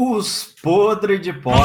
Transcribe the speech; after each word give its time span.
Os 0.00 0.54
podres 0.62 1.20
de 1.20 1.32
pobre. 1.32 1.58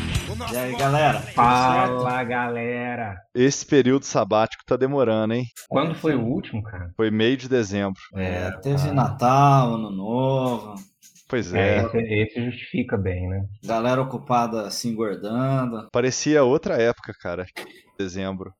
É 0.00 0.34
nosso 0.34 0.54
E 0.54 0.56
aí, 0.56 0.76
galera? 0.76 1.20
Fala, 1.20 2.24
galera. 2.24 3.20
Esse 3.34 3.66
período 3.66 4.06
sabático 4.06 4.64
tá 4.64 4.76
demorando, 4.76 5.34
hein? 5.34 5.44
Quando 5.68 5.94
foi 5.94 6.14
o 6.14 6.24
último, 6.24 6.62
cara? 6.62 6.90
Foi 6.96 7.10
meio 7.10 7.36
de 7.36 7.50
dezembro. 7.50 8.00
É, 8.14 8.50
teve 8.62 8.90
Natal, 8.92 9.74
Ano 9.74 9.90
Novo, 9.90 10.76
Pois 11.28 11.54
É, 11.54 11.76
é. 11.76 11.84
esse, 11.84 11.98
esse 11.98 12.44
justifica 12.46 12.96
bem, 12.96 13.28
né? 13.28 13.44
galera 13.62 14.00
ocupada 14.00 14.68
se 14.70 14.88
engordando. 14.88 15.88
Parecia 15.92 16.42
outra 16.42 16.80
época, 16.80 17.12
cara. 17.20 17.44
Dezembro. 17.98 18.52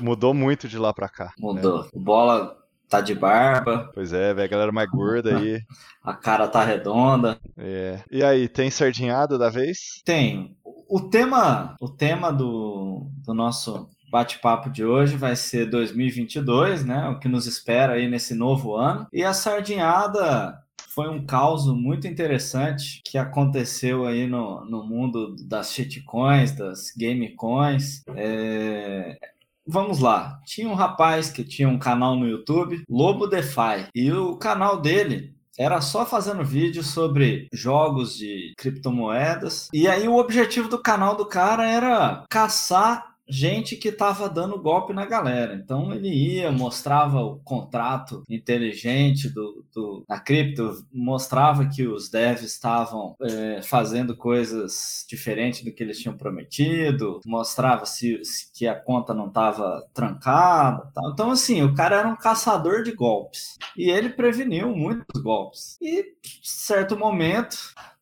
Mudou 0.00 0.32
muito 0.34 0.68
de 0.68 0.78
lá 0.78 0.92
pra 0.92 1.08
cá. 1.08 1.26
né? 1.26 1.30
Mudou. 1.38 1.88
O 1.92 2.00
bola 2.00 2.56
tá 2.88 3.00
de 3.00 3.14
barba, 3.14 3.90
Pois 3.94 4.12
é, 4.12 4.34
velho, 4.34 4.44
a 4.44 4.50
galera 4.50 4.72
mais 4.72 4.90
gorda 4.90 5.38
aí. 5.38 5.60
a 6.04 6.12
cara 6.12 6.46
tá 6.46 6.62
redonda. 6.62 7.38
É. 7.56 8.00
E 8.10 8.22
aí, 8.22 8.48
tem 8.48 8.70
sardinhada 8.70 9.38
da 9.38 9.48
vez? 9.48 10.02
Tem. 10.04 10.54
O 10.64 11.00
tema, 11.00 11.74
o 11.80 11.88
tema 11.88 12.30
do, 12.30 13.06
do 13.24 13.32
nosso 13.32 13.88
bate-papo 14.10 14.68
de 14.68 14.84
hoje 14.84 15.16
vai 15.16 15.34
ser 15.34 15.70
2022, 15.70 16.84
né? 16.84 17.08
O 17.08 17.18
que 17.18 17.28
nos 17.28 17.46
espera 17.46 17.94
aí 17.94 18.06
nesse 18.06 18.34
novo 18.34 18.76
ano. 18.76 19.06
E 19.10 19.24
a 19.24 19.32
sardinhada 19.32 20.58
foi 20.94 21.08
um 21.08 21.24
caos 21.24 21.66
muito 21.66 22.06
interessante 22.06 23.00
que 23.06 23.16
aconteceu 23.16 24.04
aí 24.06 24.26
no, 24.26 24.66
no 24.66 24.84
mundo 24.84 25.34
das 25.48 25.72
shitcoins, 25.72 26.52
das 26.52 26.92
gamecoins. 26.94 28.02
É, 28.14 29.16
Vamos 29.66 30.00
lá. 30.00 30.40
Tinha 30.44 30.68
um 30.68 30.74
rapaz 30.74 31.30
que 31.30 31.44
tinha 31.44 31.68
um 31.68 31.78
canal 31.78 32.16
no 32.16 32.26
YouTube, 32.26 32.82
Lobo 32.88 33.26
DeFi, 33.26 33.86
e 33.94 34.10
o 34.12 34.36
canal 34.36 34.80
dele 34.80 35.32
era 35.58 35.80
só 35.80 36.06
fazendo 36.06 36.44
vídeo 36.44 36.82
sobre 36.82 37.46
jogos 37.52 38.16
de 38.16 38.54
criptomoedas. 38.56 39.68
E 39.72 39.86
aí 39.86 40.08
o 40.08 40.16
objetivo 40.16 40.68
do 40.68 40.78
canal 40.78 41.14
do 41.14 41.26
cara 41.26 41.68
era 41.68 42.24
caçar 42.30 43.11
gente 43.28 43.76
que 43.76 43.88
estava 43.88 44.28
dando 44.28 44.60
golpe 44.60 44.92
na 44.92 45.06
galera. 45.06 45.54
Então 45.54 45.92
ele 45.92 46.08
ia, 46.08 46.50
mostrava 46.50 47.20
o 47.20 47.38
contrato 47.40 48.22
inteligente 48.28 49.28
do, 49.28 49.64
do 49.72 50.04
da 50.08 50.18
cripto, 50.20 50.84
mostrava 50.92 51.68
que 51.68 51.86
os 51.86 52.10
devs 52.10 52.42
estavam 52.42 53.16
é, 53.22 53.62
fazendo 53.62 54.16
coisas 54.16 55.04
diferentes 55.08 55.64
do 55.64 55.72
que 55.72 55.82
eles 55.82 55.98
tinham 55.98 56.16
prometido, 56.16 57.20
mostrava 57.24 57.86
se, 57.86 58.24
se 58.24 58.52
que 58.52 58.66
a 58.66 58.78
conta 58.78 59.14
não 59.14 59.28
estava 59.28 59.86
trancada. 59.94 60.90
Tal. 60.94 61.12
Então 61.12 61.30
assim, 61.30 61.62
o 61.62 61.74
cara 61.74 61.96
era 61.96 62.08
um 62.08 62.16
caçador 62.16 62.82
de 62.82 62.92
golpes 62.92 63.56
e 63.76 63.90
ele 63.90 64.10
preveniu 64.10 64.74
muitos 64.74 65.22
golpes. 65.22 65.78
E 65.80 66.14
certo 66.42 66.96
momento, 66.96 67.56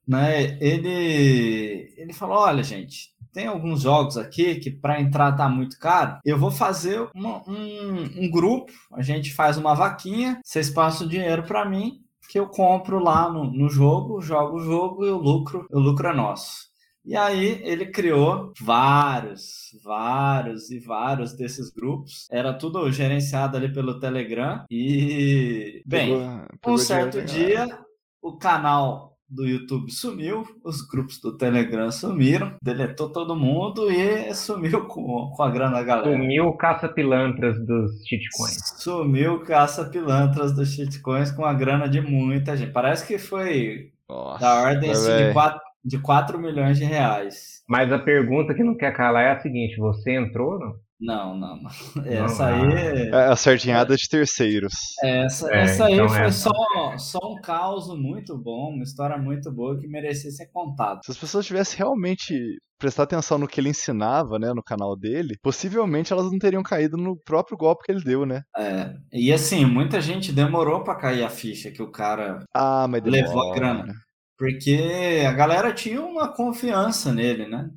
né, 0.06 0.58
ele 0.60 1.92
ele 1.96 2.12
falou, 2.12 2.38
olha 2.38 2.62
gente, 2.62 3.14
tem 3.32 3.46
alguns 3.46 3.82
jogos 3.82 4.16
aqui 4.16 4.56
que 4.56 4.70
para 4.70 5.00
entrar 5.00 5.32
tá 5.32 5.48
muito 5.48 5.78
caro. 5.78 6.18
Eu 6.24 6.38
vou 6.38 6.50
fazer 6.50 7.08
uma- 7.14 7.42
um, 7.48 8.24
um 8.24 8.30
grupo, 8.30 8.72
a 8.92 9.02
gente 9.02 9.32
faz 9.32 9.56
uma 9.56 9.74
vaquinha, 9.74 10.40
vocês 10.44 10.70
passam 10.70 11.06
o 11.06 11.10
dinheiro 11.10 11.42
para 11.44 11.64
mim, 11.68 12.00
que 12.28 12.38
eu 12.38 12.46
compro 12.48 12.98
lá 13.02 13.28
no, 13.32 13.44
no 13.50 13.68
jogo, 13.68 14.20
jogo 14.20 14.56
o 14.58 14.60
jogo 14.64 15.04
e 15.04 15.10
o 15.10 15.18
lucro, 15.18 15.66
o 15.70 15.78
lucro 15.80 16.08
é 16.08 16.14
nosso. 16.14 16.70
E 17.04 17.16
aí 17.16 17.60
ele 17.64 17.86
criou 17.86 18.52
vários, 18.60 19.70
vários 19.82 20.70
e 20.70 20.78
vários 20.78 21.32
desses 21.34 21.70
grupos. 21.70 22.28
Era 22.30 22.52
tudo 22.52 22.90
gerenciado 22.92 23.56
ali 23.56 23.72
pelo 23.72 23.98
Telegram. 23.98 24.64
E, 24.70 25.82
bem, 25.86 26.10
Pegou- 26.10 26.46
pegou 26.60 26.74
um 26.74 26.78
certo 26.78 27.22
dia, 27.22 27.78
o 28.22 28.36
canal 28.36 29.09
do 29.30 29.46
YouTube 29.46 29.90
sumiu, 29.92 30.44
os 30.64 30.82
grupos 30.82 31.20
do 31.20 31.36
Telegram 31.36 31.90
sumiram, 31.90 32.54
deletou 32.62 33.08
todo 33.10 33.36
mundo 33.36 33.90
e 33.90 34.34
sumiu 34.34 34.84
com, 34.88 35.30
com 35.30 35.42
a 35.42 35.50
grana 35.50 35.74
da 35.74 35.82
galera. 35.82 36.10
Sumiu 36.10 36.46
o 36.46 36.56
caça-pilantras 36.56 37.64
dos 37.64 38.04
shitcoins. 38.06 38.58
Sumiu 38.78 39.34
o 39.34 39.40
caça-pilantras 39.40 40.52
dos 40.52 40.74
shitcoins 40.74 41.30
com 41.30 41.44
a 41.44 41.54
grana 41.54 41.88
de 41.88 42.00
muita 42.00 42.56
gente. 42.56 42.72
Parece 42.72 43.06
que 43.06 43.18
foi 43.18 43.92
Nossa, 44.08 44.40
da 44.40 44.62
ordem 44.62 44.90
assim, 44.90 45.02
de, 45.02 45.16
velho. 45.16 45.32
4, 45.32 45.60
de 45.84 45.98
4 46.00 46.38
milhões 46.38 46.78
de 46.78 46.84
reais. 46.84 47.62
Mas 47.68 47.92
a 47.92 47.98
pergunta 47.98 48.52
que 48.52 48.64
não 48.64 48.76
quer 48.76 48.92
calar 48.92 49.24
é 49.24 49.30
a 49.30 49.40
seguinte: 49.40 49.78
você 49.78 50.12
entrou 50.12 50.54
ou 50.54 50.58
não? 50.58 50.74
Não, 51.00 51.36
não, 51.36 51.56
não. 51.56 52.04
Essa 52.04 52.46
ah. 52.46 52.56
aí. 52.56 53.08
É 53.08 53.32
a 53.32 53.36
sardinhada 53.36 53.96
de 53.96 54.08
terceiros. 54.08 54.72
Essa, 55.02 55.50
É, 55.50 55.62
essa 55.62 55.86
aí 55.86 55.94
então 55.94 56.08
foi 56.08 56.20
é. 56.20 56.30
só, 56.30 56.52
só 56.98 57.18
um 57.24 57.40
caos 57.40 57.88
muito 57.98 58.36
bom, 58.36 58.74
uma 58.74 58.82
história 58.82 59.16
muito 59.16 59.50
boa 59.50 59.78
que 59.78 59.88
merecia 59.88 60.30
ser 60.30 60.48
contada. 60.52 61.00
Se 61.04 61.10
as 61.10 61.16
pessoas 61.16 61.46
tivessem 61.46 61.78
realmente 61.78 62.34
prestar 62.78 63.04
atenção 63.04 63.38
no 63.38 63.46
que 63.46 63.60
ele 63.60 63.68
ensinava, 63.68 64.38
né, 64.38 64.52
no 64.54 64.62
canal 64.62 64.96
dele, 64.96 65.36
possivelmente 65.42 66.12
elas 66.12 66.30
não 66.30 66.38
teriam 66.38 66.62
caído 66.62 66.96
no 66.96 67.16
próprio 67.24 67.56
golpe 67.56 67.84
que 67.84 67.92
ele 67.92 68.02
deu, 68.02 68.24
né? 68.24 68.42
É, 68.56 68.94
e 69.12 69.32
assim, 69.32 69.64
muita 69.64 70.00
gente 70.00 70.32
demorou 70.32 70.82
pra 70.82 70.94
cair 70.94 71.22
a 71.22 71.30
ficha 71.30 71.70
que 71.70 71.82
o 71.82 71.90
cara. 71.90 72.42
Ah, 72.54 72.86
mas 72.88 73.02
Levou 73.04 73.52
a 73.52 73.54
grana. 73.54 73.94
Porque 74.38 75.22
a 75.28 75.32
galera 75.32 75.74
tinha 75.74 76.00
uma 76.00 76.34
confiança 76.34 77.12
nele, 77.12 77.46
né? 77.46 77.68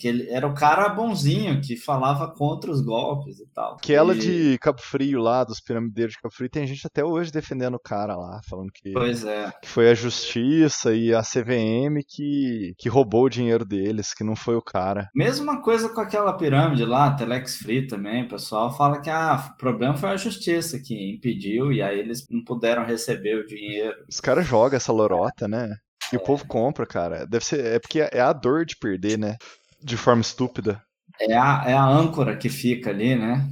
Que 0.00 0.08
ele 0.08 0.28
era 0.28 0.46
o 0.46 0.54
cara 0.54 0.88
bonzinho 0.88 1.60
que 1.60 1.76
falava 1.76 2.28
contra 2.32 2.70
os 2.70 2.80
golpes 2.80 3.38
e 3.38 3.46
tal. 3.54 3.74
Aquela 3.74 4.14
E- 4.14 4.18
de 4.18 4.58
Cabo 4.58 4.80
Frio 4.82 5.20
lá, 5.20 5.44
dos 5.44 5.60
piramideiros 5.60 6.14
de 6.14 6.20
Cabo 6.20 6.34
Frio, 6.34 6.50
tem 6.50 6.66
gente 6.66 6.84
até 6.86 7.04
hoje 7.04 7.30
defendendo 7.30 7.74
o 7.76 7.80
cara 7.80 8.16
lá, 8.16 8.40
falando 8.48 8.70
que, 8.74 8.92
Pois 8.92 9.24
é. 9.24 9.52
que 9.62 9.68
foi 9.68 9.88
a 9.88 9.94
justiça 9.94 10.92
e 10.94 11.14
a 11.14 11.22
CVM 11.22 12.02
que, 12.06 12.74
que 12.76 12.88
roubou 12.88 13.24
o 13.24 13.28
dinheiro 13.30 13.64
deles, 13.64 14.12
que 14.12 14.24
não 14.24 14.34
foi 14.34 14.56
o 14.56 14.62
cara. 14.62 15.08
Mesma 15.14 15.62
coisa 15.62 15.88
com 15.88 16.00
aquela 16.00 16.32
pirâmide 16.36 16.84
lá, 16.84 17.14
Telex 17.14 17.58
Free 17.58 17.86
também. 17.86 18.24
O 18.24 18.28
pessoal 18.28 18.76
fala 18.76 19.00
que 19.00 19.10
ah, 19.10 19.52
o 19.54 19.56
problema 19.58 19.96
foi 19.96 20.10
a 20.10 20.16
justiça 20.16 20.80
que 20.84 21.14
impediu 21.14 21.72
e 21.72 21.80
aí 21.80 21.98
eles 21.98 22.24
não 22.30 22.42
puderam 22.42 22.84
receber 22.84 23.36
o 23.36 23.46
dinheiro. 23.46 23.94
Os 24.08 24.20
caras 24.20 24.46
jogam 24.46 24.76
essa 24.76 24.92
lorota, 24.92 25.46
né? 25.46 25.70
E 26.12 26.16
o 26.16 26.20
povo 26.20 26.46
compra, 26.48 26.86
cara. 26.86 27.26
Deve 27.26 27.44
ser. 27.44 27.62
É 27.62 27.78
porque 27.78 28.00
é 28.00 28.20
a 28.20 28.32
dor 28.32 28.64
de 28.64 28.76
perder, 28.78 29.18
né? 29.18 29.36
De 29.82 29.96
forma 29.96 30.22
estúpida. 30.22 30.82
É 31.20 31.36
a, 31.36 31.64
é 31.66 31.72
a 31.74 31.84
âncora 31.84 32.36
que 32.36 32.48
fica 32.48 32.90
ali, 32.90 33.14
né? 33.16 33.46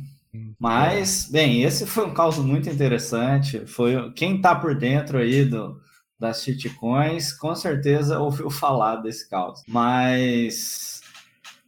Mas, 0.59 1.29
bem, 1.31 1.63
esse 1.63 1.87
foi 1.87 2.07
um 2.07 2.13
caso 2.15 2.43
muito 2.43 2.69
interessante. 2.69 3.67
Foi 3.67 4.13
quem 4.13 4.41
tá 4.41 4.55
por 4.55 4.75
dentro 4.75 5.19
aí 5.19 5.45
do, 5.45 5.81
das 6.19 6.43
shitcoins, 6.43 7.33
com 7.33 7.55
certeza 7.55 8.19
ouviu 8.19 8.49
falar 8.51 8.97
desse 8.97 9.29
caso. 9.29 9.63
Mas 9.67 11.01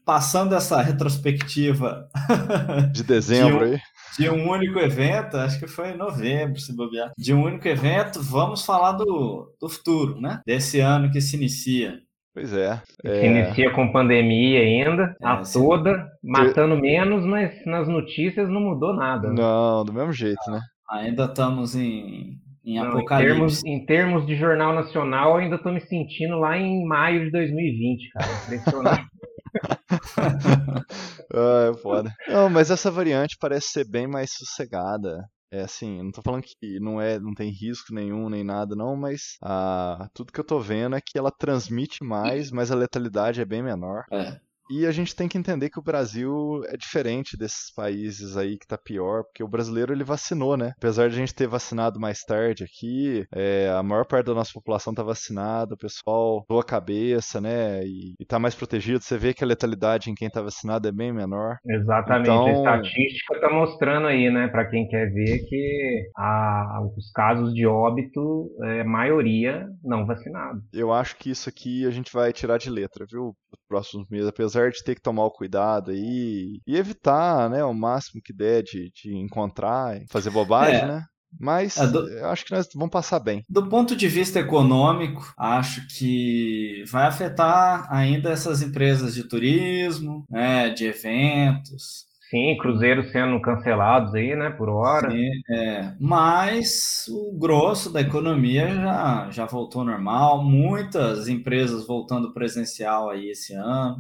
passando 0.05 0.55
essa 0.55 0.81
retrospectiva 0.81 2.09
De 2.93 3.03
dezembro 3.03 3.59
De 3.59 3.65
um- 3.65 3.75
aí. 3.75 3.81
de 4.19 4.31
um 4.31 4.51
único 4.51 4.79
evento, 4.79 5.37
acho 5.37 5.59
que 5.59 5.67
foi 5.67 5.91
em 5.91 5.97
novembro, 5.97 6.59
se 6.61 6.73
bobear. 6.75 7.13
De 7.17 7.33
um 7.35 7.43
único 7.45 7.69
evento, 7.69 8.23
vamos 8.23 8.65
falar 8.65 8.93
do, 8.93 9.55
do 9.61 9.69
futuro, 9.69 10.21
né? 10.21 10.41
Desse 10.47 10.81
ano 10.81 11.11
que 11.11 11.21
se 11.21 11.37
inicia. 11.37 12.01
Pois 12.39 12.53
é. 12.53 12.81
Se 13.01 13.09
é 13.09 13.27
inicia 13.27 13.73
com 13.73 13.91
pandemia 13.91 14.61
ainda, 14.61 15.17
a 15.21 15.41
É, 15.41 15.45
sim. 15.45 15.59
toda, 15.61 16.07
matando 16.23 16.77
menos, 16.77 17.25
mas 17.25 17.53
nas 17.67 17.89
notícias 17.89 18.49
não 18.49 18.61
mudou 18.61 18.95
nada. 18.95 19.29
né? 19.29 19.35
não, 19.43 19.85
do 19.85 19.93
mesmo 19.93 20.13
jeito, 20.13 20.39
né? 20.49 20.61
Ainda 20.89 21.25
estamos 21.25 21.75
em, 21.75 22.37
em 22.65 22.77
Não, 22.77 22.85
em, 22.85 22.89
apocalipse. 22.91 23.27
termos, 23.35 23.65
em 23.65 23.85
termos 23.85 24.25
de 24.25 24.37
jornal 24.37 24.73
nacional, 24.73 25.31
eu 25.33 25.37
ainda 25.39 25.59
tô 25.59 25.73
me 25.73 25.81
sentindo 25.81 26.39
lá 26.39 26.57
em 26.57 26.85
maio 26.87 27.25
de 27.25 27.33
2020, 27.33 28.09
cara. 28.13 28.27
Impressionante. 28.45 29.07
Ah, 31.35 31.71
é 31.71 31.79
foda. 31.83 32.11
Não, 32.27 32.49
mas 32.49 32.71
essa 32.71 32.91
variante 32.91 33.37
parece 33.39 33.69
ser 33.69 33.85
bem 33.87 34.07
mais 34.07 34.31
sossegada. 34.33 35.25
É 35.51 35.63
assim, 35.63 36.03
não 36.03 36.11
tô 36.11 36.21
falando 36.21 36.43
que 36.43 36.79
não 36.79 37.01
é, 37.01 37.19
não 37.19 37.33
tem 37.35 37.51
risco 37.51 37.95
nenhum 37.95 38.29
nem 38.29 38.45
nada 38.45 38.77
não, 38.77 38.95
mas 38.95 39.39
ah, 39.43 40.09
tudo 40.13 40.33
que 40.33 40.39
eu 40.39 40.45
tô 40.45 40.61
vendo 40.61 40.95
é 40.95 41.01
que 41.01 41.17
ela 41.19 41.31
transmite 41.31 42.05
mais, 42.05 42.51
mas 42.51 42.71
a 42.71 42.77
letalidade 42.77 43.41
é 43.41 43.47
bem 43.47 43.63
menor. 43.63 44.05
É. 44.13 44.39
E 44.71 44.87
a 44.87 44.91
gente 44.91 45.15
tem 45.17 45.27
que 45.29 45.39
entender 45.39 45.71
que 45.71 45.79
o 45.79 45.83
Brasil 45.83 46.63
é 46.67 46.77
diferente 46.77 47.37
desses 47.37 47.73
países 47.75 48.37
aí 48.37 48.59
que 48.59 48.67
tá 48.67 48.77
pior, 48.77 49.25
porque 49.25 49.43
o 49.43 49.49
brasileiro 49.49 49.93
ele 49.93 50.05
vacinou, 50.05 50.57
né? 50.57 50.73
Apesar 50.77 51.09
de 51.09 51.15
a 51.15 51.19
gente 51.19 51.35
ter 51.35 51.47
vacinado 51.47 51.99
mais 51.99 52.21
tarde 52.21 52.65
aqui, 52.65 53.25
é, 53.35 53.71
a 53.71 53.83
maior 53.83 54.05
parte 54.07 54.27
da 54.27 54.35
nossa 54.35 54.51
população 54.53 54.93
tá 54.95 55.03
vacinada, 55.03 55.75
o 55.75 55.79
pessoal 55.79 56.45
doa 56.49 56.61
a 56.61 56.65
cabeça, 56.65 57.41
né? 57.41 57.83
E, 57.85 58.15
e 58.21 58.25
tá 58.27 58.39
mais 58.39 58.55
protegido. 58.55 59.01
Você 59.03 59.17
vê 59.17 59.33
que 59.33 59.43
a 59.43 59.47
letalidade 59.47 60.11
em 60.11 60.15
quem 60.15 60.29
tá 60.29 60.43
vacinado 60.43 60.87
é 60.87 60.93
bem 60.93 61.13
menor. 61.13 61.57
Exatamente. 61.67 62.29
Então- 62.29 62.47
A 62.69 62.77
estatística 62.79 63.41
tá 63.41 63.51
mostrando 63.51 64.07
aí, 64.07 64.31
né, 64.31 64.49
para 64.49 64.69
quem 64.69 64.87
quer 64.89 65.11
ver 65.13 65.39
que 65.49 66.03
a- 66.17 66.81
os 66.97 67.11
casos 67.13 67.55
de 67.55 67.67
óbito 67.67 68.51
é 68.65 68.85
maioria 68.85 69.67
não 69.83 70.05
vacinado. 70.07 70.61
Eu 70.73 70.93
acho 70.93 71.17
que 71.17 71.31
isso 71.31 71.49
aqui 71.49 71.87
a 71.87 71.91
gente 71.91 72.13
vai 72.13 72.33
tirar 72.33 72.59
de 72.59 72.69
letra, 72.71 73.07
viu? 73.11 73.35
Nos 73.51 73.61
próximos 73.69 74.07
meses, 74.11 74.27
apesar 74.29 74.58
apesar 74.59 74.71
de 74.71 74.85
ter 74.85 74.95
que 74.95 75.03
tomar 75.03 75.25
o 75.25 75.31
cuidado 75.31 75.91
aí 75.91 76.61
e 76.67 76.77
evitar, 76.77 77.49
né, 77.51 77.65
o 77.65 77.75
máximo 77.75 78.23
que 78.23 78.33
der 78.33 78.63
de, 78.63 78.91
de 78.93 79.15
encontrar, 79.17 80.01
fazer 80.11 80.31
bobagem, 80.31 80.83
É. 80.83 80.87
né? 80.87 81.05
Mas 81.39 81.77
É, 81.77 81.87
do- 81.87 82.09
eu 82.09 82.27
acho 82.29 82.45
que 82.45 82.53
nós 82.53 82.69
vamos 82.75 82.91
passar 82.91 83.21
bem. 83.21 83.45
Do 83.49 83.69
ponto 83.69 83.97
de 83.97 84.09
vista 84.09 84.39
econômico, 84.41 85.33
acho 85.37 85.87
que 85.89 86.85
vai 86.91 87.07
afetar 87.07 87.87
ainda 87.93 88.31
essas 88.31 88.63
empresas 88.63 89.15
de 89.15 89.25
turismo, 89.25 90.25
né, 90.31 90.71
de 90.71 90.85
eventos. 90.87 92.07
Sim, 92.31 92.57
cruzeiros 92.59 93.11
sendo 93.11 93.41
cancelados 93.41 94.15
aí, 94.15 94.37
né, 94.37 94.51
por 94.51 94.69
hora. 94.69 95.11
Sim, 95.11 95.31
é. 95.51 95.95
Mas 95.99 97.07
o 97.09 97.39
grosso 97.39 97.91
da 97.91 98.01
economia 98.03 98.69
já, 98.75 99.31
já 99.31 99.47
voltou 99.47 99.81
ao 99.81 99.87
normal, 99.87 100.45
muitas 100.45 101.27
empresas 101.29 101.87
voltando 101.87 102.33
presencial 102.35 103.09
aí 103.11 103.31
esse 103.31 103.55
ano, 103.55 103.97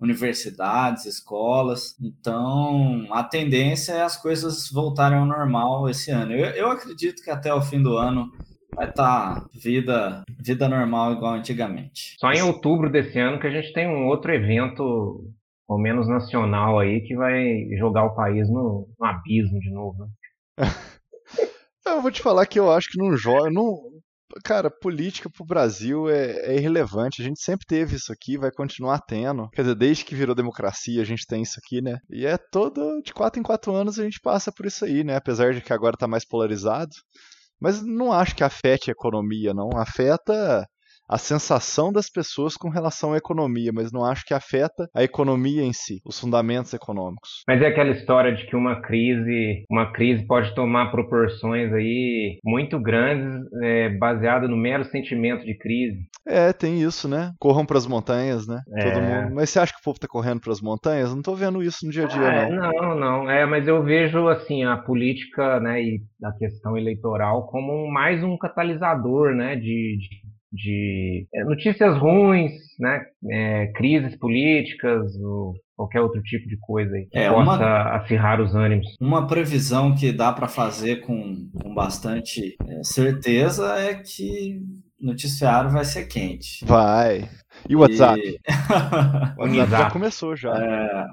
universidades, 0.00 1.04
escolas. 1.04 1.94
Então, 2.00 3.06
a 3.12 3.22
tendência 3.22 3.92
é 3.92 4.02
as 4.02 4.16
coisas 4.16 4.70
voltarem 4.70 5.18
ao 5.18 5.26
normal 5.26 5.88
esse 5.88 6.10
ano. 6.10 6.32
Eu, 6.32 6.46
eu 6.50 6.70
acredito 6.70 7.22
que 7.22 7.30
até 7.30 7.52
o 7.52 7.60
fim 7.60 7.82
do 7.82 7.96
ano 7.96 8.30
vai 8.74 8.88
estar 8.88 9.46
vida, 9.52 10.24
vida 10.38 10.68
normal 10.68 11.12
igual 11.12 11.34
antigamente. 11.34 12.16
Só 12.18 12.32
em 12.32 12.42
outubro 12.42 12.90
desse 12.90 13.18
ano 13.18 13.38
que 13.38 13.46
a 13.46 13.50
gente 13.50 13.72
tem 13.72 13.86
um 13.86 14.06
outro 14.06 14.32
evento, 14.32 15.24
ao 15.68 15.78
menos 15.78 16.08
nacional 16.08 16.78
aí, 16.78 17.02
que 17.02 17.14
vai 17.14 17.68
jogar 17.78 18.04
o 18.04 18.14
país 18.14 18.48
no, 18.48 18.88
no 18.98 19.06
abismo 19.06 19.60
de 19.60 19.70
novo. 19.70 20.06
né? 20.58 20.66
Eu 21.86 22.02
vou 22.02 22.10
te 22.10 22.22
falar 22.22 22.46
que 22.46 22.58
eu 22.58 22.70
acho 22.70 22.88
que 22.88 22.98
não 22.98 23.16
joga. 23.16 23.50
Não... 23.50 23.89
Cara, 24.44 24.70
política 24.70 25.28
pro 25.28 25.44
Brasil 25.44 26.08
é, 26.08 26.52
é 26.52 26.56
irrelevante. 26.56 27.20
A 27.20 27.24
gente 27.24 27.40
sempre 27.40 27.66
teve 27.66 27.96
isso 27.96 28.12
aqui, 28.12 28.38
vai 28.38 28.50
continuar 28.50 29.00
tendo. 29.00 29.48
Quer 29.50 29.62
dizer, 29.62 29.74
desde 29.74 30.04
que 30.04 30.14
virou 30.14 30.34
democracia, 30.34 31.02
a 31.02 31.04
gente 31.04 31.26
tem 31.26 31.42
isso 31.42 31.58
aqui, 31.58 31.80
né? 31.80 31.98
E 32.08 32.24
é 32.26 32.36
todo. 32.36 33.00
De 33.02 33.12
quatro 33.12 33.40
em 33.40 33.42
quatro 33.42 33.74
anos 33.74 33.98
a 33.98 34.04
gente 34.04 34.20
passa 34.20 34.52
por 34.52 34.66
isso 34.66 34.84
aí, 34.84 35.02
né? 35.02 35.16
Apesar 35.16 35.52
de 35.52 35.60
que 35.60 35.72
agora 35.72 35.96
tá 35.96 36.06
mais 36.06 36.24
polarizado. 36.24 36.92
Mas 37.60 37.82
não 37.82 38.12
acho 38.12 38.34
que 38.34 38.42
afete 38.42 38.90
a 38.90 38.92
economia, 38.92 39.52
não. 39.52 39.68
Afeta 39.76 40.66
a 41.10 41.18
sensação 41.18 41.92
das 41.92 42.08
pessoas 42.08 42.54
com 42.54 42.68
relação 42.68 43.12
à 43.12 43.16
economia, 43.16 43.72
mas 43.74 43.90
não 43.90 44.04
acho 44.04 44.24
que 44.24 44.32
afeta 44.32 44.88
a 44.94 45.02
economia 45.02 45.62
em 45.62 45.72
si, 45.72 46.00
os 46.06 46.18
fundamentos 46.20 46.72
econômicos. 46.72 47.42
Mas 47.48 47.60
é 47.60 47.66
aquela 47.66 47.90
história 47.90 48.32
de 48.32 48.46
que 48.46 48.54
uma 48.54 48.80
crise, 48.80 49.64
uma 49.68 49.92
crise 49.92 50.24
pode 50.26 50.54
tomar 50.54 50.90
proporções 50.90 51.72
aí 51.72 52.38
muito 52.44 52.78
grandes, 52.78 53.42
é, 53.62 53.88
baseada 53.98 54.46
no 54.46 54.56
mero 54.56 54.84
sentimento 54.84 55.44
de 55.44 55.56
crise. 55.58 55.98
É, 56.26 56.52
tem 56.52 56.80
isso, 56.80 57.08
né? 57.08 57.32
Corram 57.40 57.66
pras 57.66 57.86
montanhas, 57.86 58.46
né? 58.46 58.60
É. 58.76 58.84
Todo 58.84 59.02
mundo. 59.02 59.34
Mas 59.34 59.50
você 59.50 59.58
acha 59.58 59.72
que 59.72 59.80
o 59.80 59.84
povo 59.84 59.98
tá 59.98 60.06
correndo 60.06 60.40
pras 60.40 60.60
montanhas? 60.60 61.14
Não 61.14 61.22
tô 61.22 61.34
vendo 61.34 61.62
isso 61.62 61.84
no 61.84 61.90
dia 61.90 62.04
a 62.04 62.06
dia, 62.06 62.20
Ah, 62.20 62.48
não. 62.50 62.70
não, 62.70 62.94
não. 62.94 63.30
É, 63.30 63.44
mas 63.46 63.66
eu 63.66 63.82
vejo 63.82 64.28
assim 64.28 64.64
a 64.64 64.76
política, 64.76 65.58
né, 65.58 65.82
e 65.82 66.00
a 66.22 66.32
questão 66.32 66.76
eleitoral 66.76 67.46
como 67.48 67.90
mais 67.90 68.22
um 68.22 68.36
catalisador, 68.38 69.34
né, 69.34 69.56
de, 69.56 69.62
de, 69.98 70.08
de, 70.52 71.26
é, 71.34 71.44
notícias 71.44 71.96
ruins, 71.98 72.52
né, 72.78 73.02
é, 73.30 73.66
crises 73.74 74.16
políticas, 74.16 75.14
ou 75.16 75.54
qualquer 75.76 76.00
outro 76.00 76.22
tipo 76.22 76.48
de 76.48 76.56
coisa 76.58 76.94
aí 76.94 77.06
que 77.06 77.18
É, 77.18 77.30
possa 77.30 77.42
uma- 77.56 77.96
acirrar 77.96 78.40
os 78.40 78.54
ânimos. 78.54 78.86
Uma 79.00 79.26
previsão 79.26 79.94
que 79.94 80.12
dá 80.12 80.32
para 80.32 80.48
fazer 80.48 80.96
com, 81.02 81.48
com 81.62 81.74
bastante 81.74 82.56
é, 82.68 82.82
certeza 82.84 83.74
é 83.78 83.94
que 83.94 84.60
noticiário 85.00 85.70
vai 85.70 85.84
ser 85.84 86.06
quente. 86.06 86.64
Vai. 86.66 87.28
E 87.68 87.74
o 87.74 87.80
WhatsApp? 87.80 88.20
E- 88.20 88.38
O 89.38 89.42
WhatsApp 89.42 89.70
já 89.70 89.90
começou 89.90 90.36
já. 90.36 90.54
É, 90.56 91.04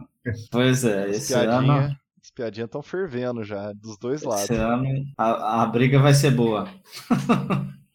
pois 0.52 0.84
é, 0.84 1.10
esse 1.12 1.34
ano, 1.34 1.74
as 2.22 2.32
piadinhas 2.36 2.68
estão 2.68 2.82
fervendo 2.82 3.44
já, 3.44 3.72
dos 3.72 3.98
dois 3.98 4.22
lados. 4.24 4.44
esse 4.50 4.56
ano 4.56 4.84
a, 5.18 5.64
a 5.64 5.66
briga 5.68 6.00
vai 6.00 6.14
ser 6.14 6.32
boa. 6.32 6.68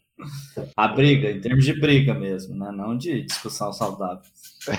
A 0.77 0.89
briga, 0.89 1.31
em 1.31 1.41
termos 1.41 1.65
de 1.65 1.81
briga 1.81 2.15
mesmo, 2.15 2.57
né? 2.57 2.71
não 2.73 2.97
de 2.97 3.25
discussão 3.25 3.73
saudável. 3.73 4.23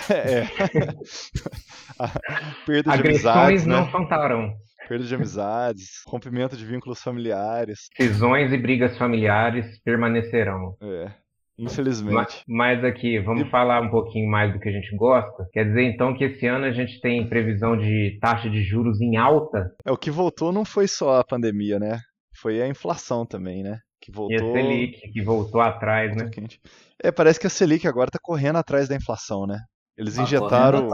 É. 0.09 0.45
Perda 2.65 2.83
de 2.83 2.89
Agressões 2.89 3.25
amizades, 3.25 3.65
não 3.65 3.85
né? 3.85 3.91
faltarão. 3.91 4.53
Perda 4.88 5.06
de 5.06 5.15
amizades, 5.15 6.01
rompimento 6.07 6.56
de 6.56 6.65
vínculos 6.65 7.01
familiares. 7.01 7.89
Cisões 7.95 8.51
e 8.51 8.57
brigas 8.57 8.97
familiares 8.97 9.80
permanecerão. 9.83 10.75
É. 10.81 11.12
Infelizmente. 11.57 12.44
Mas 12.47 12.83
aqui, 12.83 13.19
vamos 13.19 13.47
falar 13.50 13.81
um 13.81 13.89
pouquinho 13.89 14.30
mais 14.30 14.51
do 14.51 14.59
que 14.59 14.69
a 14.69 14.71
gente 14.71 14.95
gosta. 14.95 15.47
Quer 15.53 15.65
dizer, 15.65 15.83
então, 15.83 16.15
que 16.15 16.24
esse 16.24 16.47
ano 16.47 16.65
a 16.65 16.71
gente 16.71 17.00
tem 17.00 17.30
previsão 17.30 17.77
de 17.77 18.18
taxa 18.19 18.50
de 18.50 18.63
juros 18.63 19.00
em 19.00 19.18
alta 19.18 19.71
É, 19.85 19.91
o 19.91 19.97
que 19.97 20.09
voltou 20.09 20.51
não 20.51 20.65
foi 20.65 20.88
só 20.88 21.19
a 21.19 21.24
pandemia, 21.24 21.80
né? 21.80 22.00
Foi 22.35 22.62
a 22.62 22.68
inflação 22.68 23.25
também, 23.25 23.62
né? 23.62 23.80
Que 24.04 24.12
e 24.12 24.14
a 24.14 24.16
voltou. 24.16 24.54
Selic, 24.54 25.12
que 25.12 25.22
voltou 25.22 25.62
atrás, 25.62 26.12
né? 26.12 26.24
voltou 26.24 26.32
quente. 26.32 26.60
É, 27.02 27.10
parece 27.10 27.40
que 27.40 27.48
a 27.48 27.50
Selic 27.50 27.88
agora 27.88 28.12
tá 28.12 28.20
correndo 28.22 28.58
atrás 28.58 28.90
da 28.90 28.96
inflação, 28.96 29.48
né? 29.48 29.60
Eles 29.98 30.16
Tá 30.16 30.24
injetaram, 30.24 30.90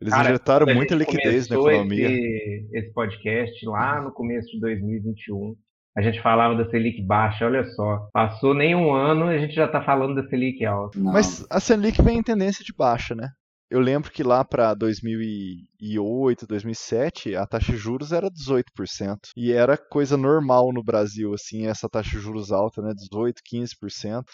eles 0.00 0.14
Cara, 0.14 0.28
injetaram 0.30 0.72
muita 0.72 0.94
liquidez 0.94 1.48
na 1.48 1.56
economia. 1.56 2.08
Esse, 2.08 2.68
esse 2.72 2.92
podcast 2.92 3.66
lá 3.66 4.00
no 4.00 4.12
começo 4.12 4.48
de 4.52 4.60
2021. 4.60 5.56
A 5.96 6.02
gente 6.02 6.22
falava 6.22 6.54
da 6.54 6.70
Selic 6.70 7.02
baixa, 7.02 7.44
olha 7.44 7.64
só. 7.64 8.08
Passou 8.12 8.54
nem 8.54 8.76
um 8.76 8.92
ano 8.92 9.32
e 9.32 9.34
a 9.34 9.38
gente 9.38 9.54
já 9.54 9.66
tá 9.66 9.82
falando 9.82 10.14
da 10.14 10.28
Selic 10.28 10.64
alta. 10.64 10.96
Não. 10.96 11.12
Mas 11.12 11.44
a 11.50 11.58
Selic 11.58 12.00
vem 12.00 12.18
em 12.18 12.22
tendência 12.22 12.64
de 12.64 12.72
baixa, 12.72 13.16
né? 13.16 13.30
Eu 13.70 13.78
lembro 13.80 14.10
que 14.10 14.22
lá 14.24 14.44
para 14.44 14.74
2008, 14.74 16.46
2007, 16.46 17.36
a 17.36 17.46
taxa 17.46 17.72
de 17.72 17.78
juros 17.78 18.12
era 18.12 18.28
18%. 18.30 19.30
E 19.36 19.52
era 19.52 19.76
coisa 19.76 20.16
normal 20.16 20.72
no 20.72 20.82
Brasil, 20.82 21.32
assim, 21.34 21.66
essa 21.66 21.88
taxa 21.88 22.10
de 22.10 22.18
juros 22.18 22.50
alta, 22.50 22.82
né? 22.82 22.92
18, 22.94 23.40
15%. 23.44 24.24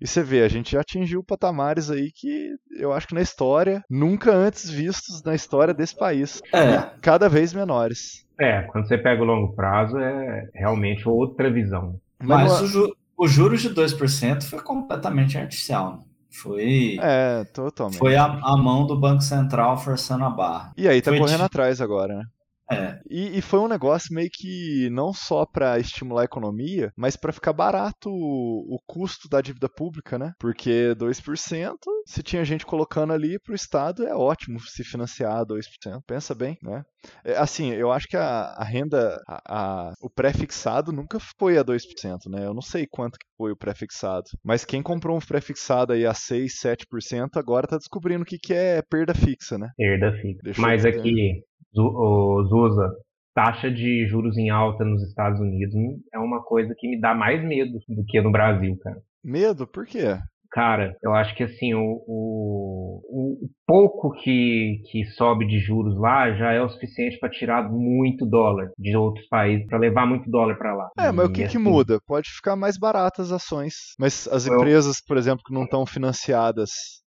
E 0.00 0.06
você 0.06 0.22
vê, 0.22 0.42
a 0.42 0.48
gente 0.48 0.72
já 0.72 0.80
atingiu 0.80 1.22
patamares 1.24 1.90
aí 1.90 2.10
que 2.14 2.50
eu 2.78 2.92
acho 2.92 3.08
que 3.08 3.14
na 3.14 3.20
história, 3.22 3.82
nunca 3.90 4.32
antes 4.34 4.68
vistos 4.70 5.22
na 5.24 5.34
história 5.34 5.74
desse 5.74 5.96
país. 5.96 6.40
É, 6.52 6.78
Cada 7.00 7.28
vez 7.28 7.52
menores. 7.52 8.24
É, 8.38 8.62
quando 8.62 8.86
você 8.88 8.98
pega 8.98 9.22
o 9.22 9.26
longo 9.26 9.54
prazo, 9.54 9.96
é 9.98 10.48
realmente 10.54 11.08
outra 11.08 11.52
visão. 11.52 12.00
mas 12.20 12.52
não- 12.52 12.62
o 12.64 12.66
ju- 12.66 12.96
os 13.18 13.30
juros 13.30 13.60
de 13.62 13.68
2% 13.70 14.44
foi 14.44 14.60
completamente 14.62 15.36
artificial. 15.38 16.04
Foi, 16.34 16.96
É, 17.00 17.44
totalmente. 17.44 17.98
foi 17.98 18.16
a, 18.16 18.24
a 18.24 18.56
mão 18.56 18.86
do 18.86 18.98
Banco 18.98 19.22
Central 19.22 19.76
forçando 19.78 20.24
a 20.24 20.30
barra. 20.30 20.72
E 20.76 20.88
aí 20.88 21.00
tá 21.00 21.10
foi 21.10 21.18
correndo 21.20 21.38
de- 21.38 21.44
atrás 21.44 21.80
agora, 21.80 22.16
né? 22.18 22.24
É, 22.70 22.98
E, 23.10 23.38
e 23.38 23.42
foi 23.42 23.60
um 23.60 23.68
negócio 23.68 24.14
meio 24.14 24.30
que 24.32 24.88
não 24.90 25.12
só 25.12 25.44
para 25.44 25.78
estimular 25.78 26.22
a 26.22 26.24
economia, 26.24 26.90
mas 26.96 27.16
para 27.16 27.32
ficar 27.32 27.52
barato 27.52 28.08
o, 28.10 28.74
o 28.76 28.78
custo 28.86 29.28
da 29.28 29.40
dívida 29.40 29.68
pública, 29.68 30.18
né? 30.18 30.32
Porque 30.38 30.94
2%, 30.94 31.76
se 32.06 32.22
tinha 32.22 32.44
gente 32.44 32.64
colocando 32.64 33.12
ali 33.12 33.38
pro 33.38 33.54
Estado, 33.54 34.06
é 34.06 34.14
ótimo 34.14 34.58
se 34.60 34.82
financiar 34.82 35.44
2%. 35.44 36.02
Pensa 36.06 36.34
bem, 36.34 36.56
né? 36.62 36.82
É, 37.24 37.36
assim, 37.36 37.70
eu 37.72 37.92
acho 37.92 38.06
que 38.08 38.16
a, 38.16 38.54
a 38.56 38.64
renda, 38.64 39.20
a- 39.28 39.42
a- 39.90 39.92
o 40.00 40.08
pré-fixado 40.08 40.90
nunca 40.92 41.18
foi 41.38 41.58
a 41.58 41.62
2%, 41.62 42.30
né? 42.30 42.46
Eu 42.46 42.54
não 42.54 42.62
sei 42.62 42.86
quanto 42.86 43.18
que 43.18 43.26
foi 43.36 43.52
o 43.52 43.56
pré-fixado. 43.56 44.24
Mas 44.42 44.64
quem 44.64 44.82
comprou 44.82 45.16
um 45.16 45.20
pré-fixado 45.20 45.92
aí 45.92 46.06
a 46.06 46.14
6, 46.14 46.58
7%, 46.58 47.36
agora 47.36 47.66
tá 47.66 47.76
descobrindo 47.76 48.22
o 48.22 48.26
que, 48.26 48.38
que 48.38 48.54
é 48.54 48.80
perda 48.82 49.14
fixa, 49.14 49.58
né? 49.58 49.70
Perda 49.76 50.12
fica. 50.12 50.40
Deixa 50.42 50.60
Mas 50.60 50.84
aqui, 50.84 51.42
Zusa, 51.74 52.92
taxa 53.34 53.70
de 53.70 54.06
juros 54.06 54.36
em 54.38 54.50
alta 54.50 54.84
nos 54.84 55.02
Estados 55.02 55.40
Unidos 55.40 55.74
é 56.12 56.18
uma 56.18 56.42
coisa 56.42 56.74
que 56.76 56.88
me 56.88 57.00
dá 57.00 57.14
mais 57.14 57.42
medo 57.44 57.72
do 57.88 58.04
que 58.06 58.20
no 58.20 58.30
Brasil, 58.32 58.76
cara. 58.82 58.96
Medo? 59.22 59.66
Por 59.66 59.86
quê? 59.86 60.18
Cara, 60.50 60.96
eu 61.02 61.12
acho 61.12 61.34
que 61.34 61.42
assim, 61.42 61.74
o, 61.74 61.80
o, 62.06 63.00
o 63.44 63.48
pouco 63.66 64.12
que, 64.12 64.80
que 64.88 65.04
sobe 65.06 65.44
de 65.48 65.58
juros 65.58 65.98
lá 65.98 66.32
já 66.32 66.52
é 66.52 66.62
o 66.62 66.68
suficiente 66.68 67.18
para 67.18 67.28
tirar 67.28 67.68
muito 67.68 68.24
dólar 68.24 68.70
de 68.78 68.96
outros 68.96 69.26
países, 69.26 69.66
para 69.66 69.78
levar 69.78 70.06
muito 70.06 70.30
dólar 70.30 70.56
para 70.56 70.72
lá. 70.76 70.90
É, 70.96 71.10
mas 71.10 71.26
o 71.26 71.30
E, 71.30 71.32
que, 71.32 71.40
que 71.40 71.44
assim, 71.46 71.58
muda? 71.58 71.98
Pode 72.06 72.30
ficar 72.30 72.54
mais 72.54 72.78
baratas 72.78 73.32
as 73.32 73.42
ações. 73.42 73.74
Mas 73.98 74.28
as 74.28 74.46
Eu- 74.46 74.54
empresas, 74.54 75.00
por 75.04 75.16
exemplo, 75.16 75.42
que 75.44 75.52
não 75.52 75.64
estão 75.64 75.84
financiadas, 75.84 76.70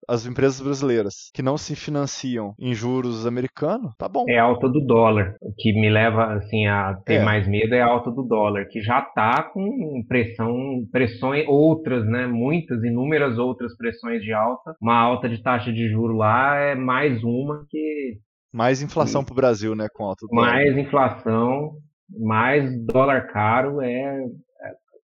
as 0.08 0.26
empresas 0.26 0.60
brasileiras, 0.60 1.30
que 1.34 1.42
não 1.42 1.56
se 1.56 1.74
financiam 1.76 2.54
em 2.58 2.74
juros 2.74 3.26
americanos, 3.26 3.94
tá 3.96 4.08
bom. 4.08 4.24
É 4.28 4.38
a 4.38 4.44
alta 4.44 4.68
do 4.68 4.80
dólar. 4.84 5.34
O 5.40 5.52
que 5.56 5.72
me 5.72 5.88
leva 5.90 6.34
assim 6.34 6.66
a 6.66 6.94
ter 7.06 7.14
É. 7.14 7.24
mais 7.24 7.46
medo 7.48 7.74
é 7.74 7.80
a 7.82 7.86
alta 7.86 8.10
do 8.10 8.22
dólar, 8.22 8.66
que 8.68 8.80
já 8.80 8.98
está 9.00 9.42
com 9.42 10.02
pressão, 10.08 10.84
pressões 10.90 11.44
outras, 11.46 12.04
né? 12.06 12.26
Muitas, 12.26 12.82
inúmeras 12.82 13.38
outras 13.38 13.76
pressões 13.76 14.22
de 14.22 14.32
alta. 14.32 14.74
Uma 14.80 14.96
alta 14.98 15.28
de 15.28 15.42
taxa 15.42 15.72
de 15.72 15.88
juro 15.90 16.16
lá 16.16 16.56
é 16.56 16.74
mais 16.74 17.22
uma 17.22 17.64
que 17.70 18.18
Mais 18.52 18.82
inflação 18.82 19.24
pro 19.24 19.34
Brasil, 19.34 19.74
né, 19.74 19.86
com 19.94 20.04
alta 20.04 20.26
do 20.26 20.34
dólar. 20.34 20.50
mais 20.52 20.76
inflação, 20.76 21.72
mais 22.20 22.70
dólar 22.86 23.28
caro 23.32 23.80
é- 23.80 24.24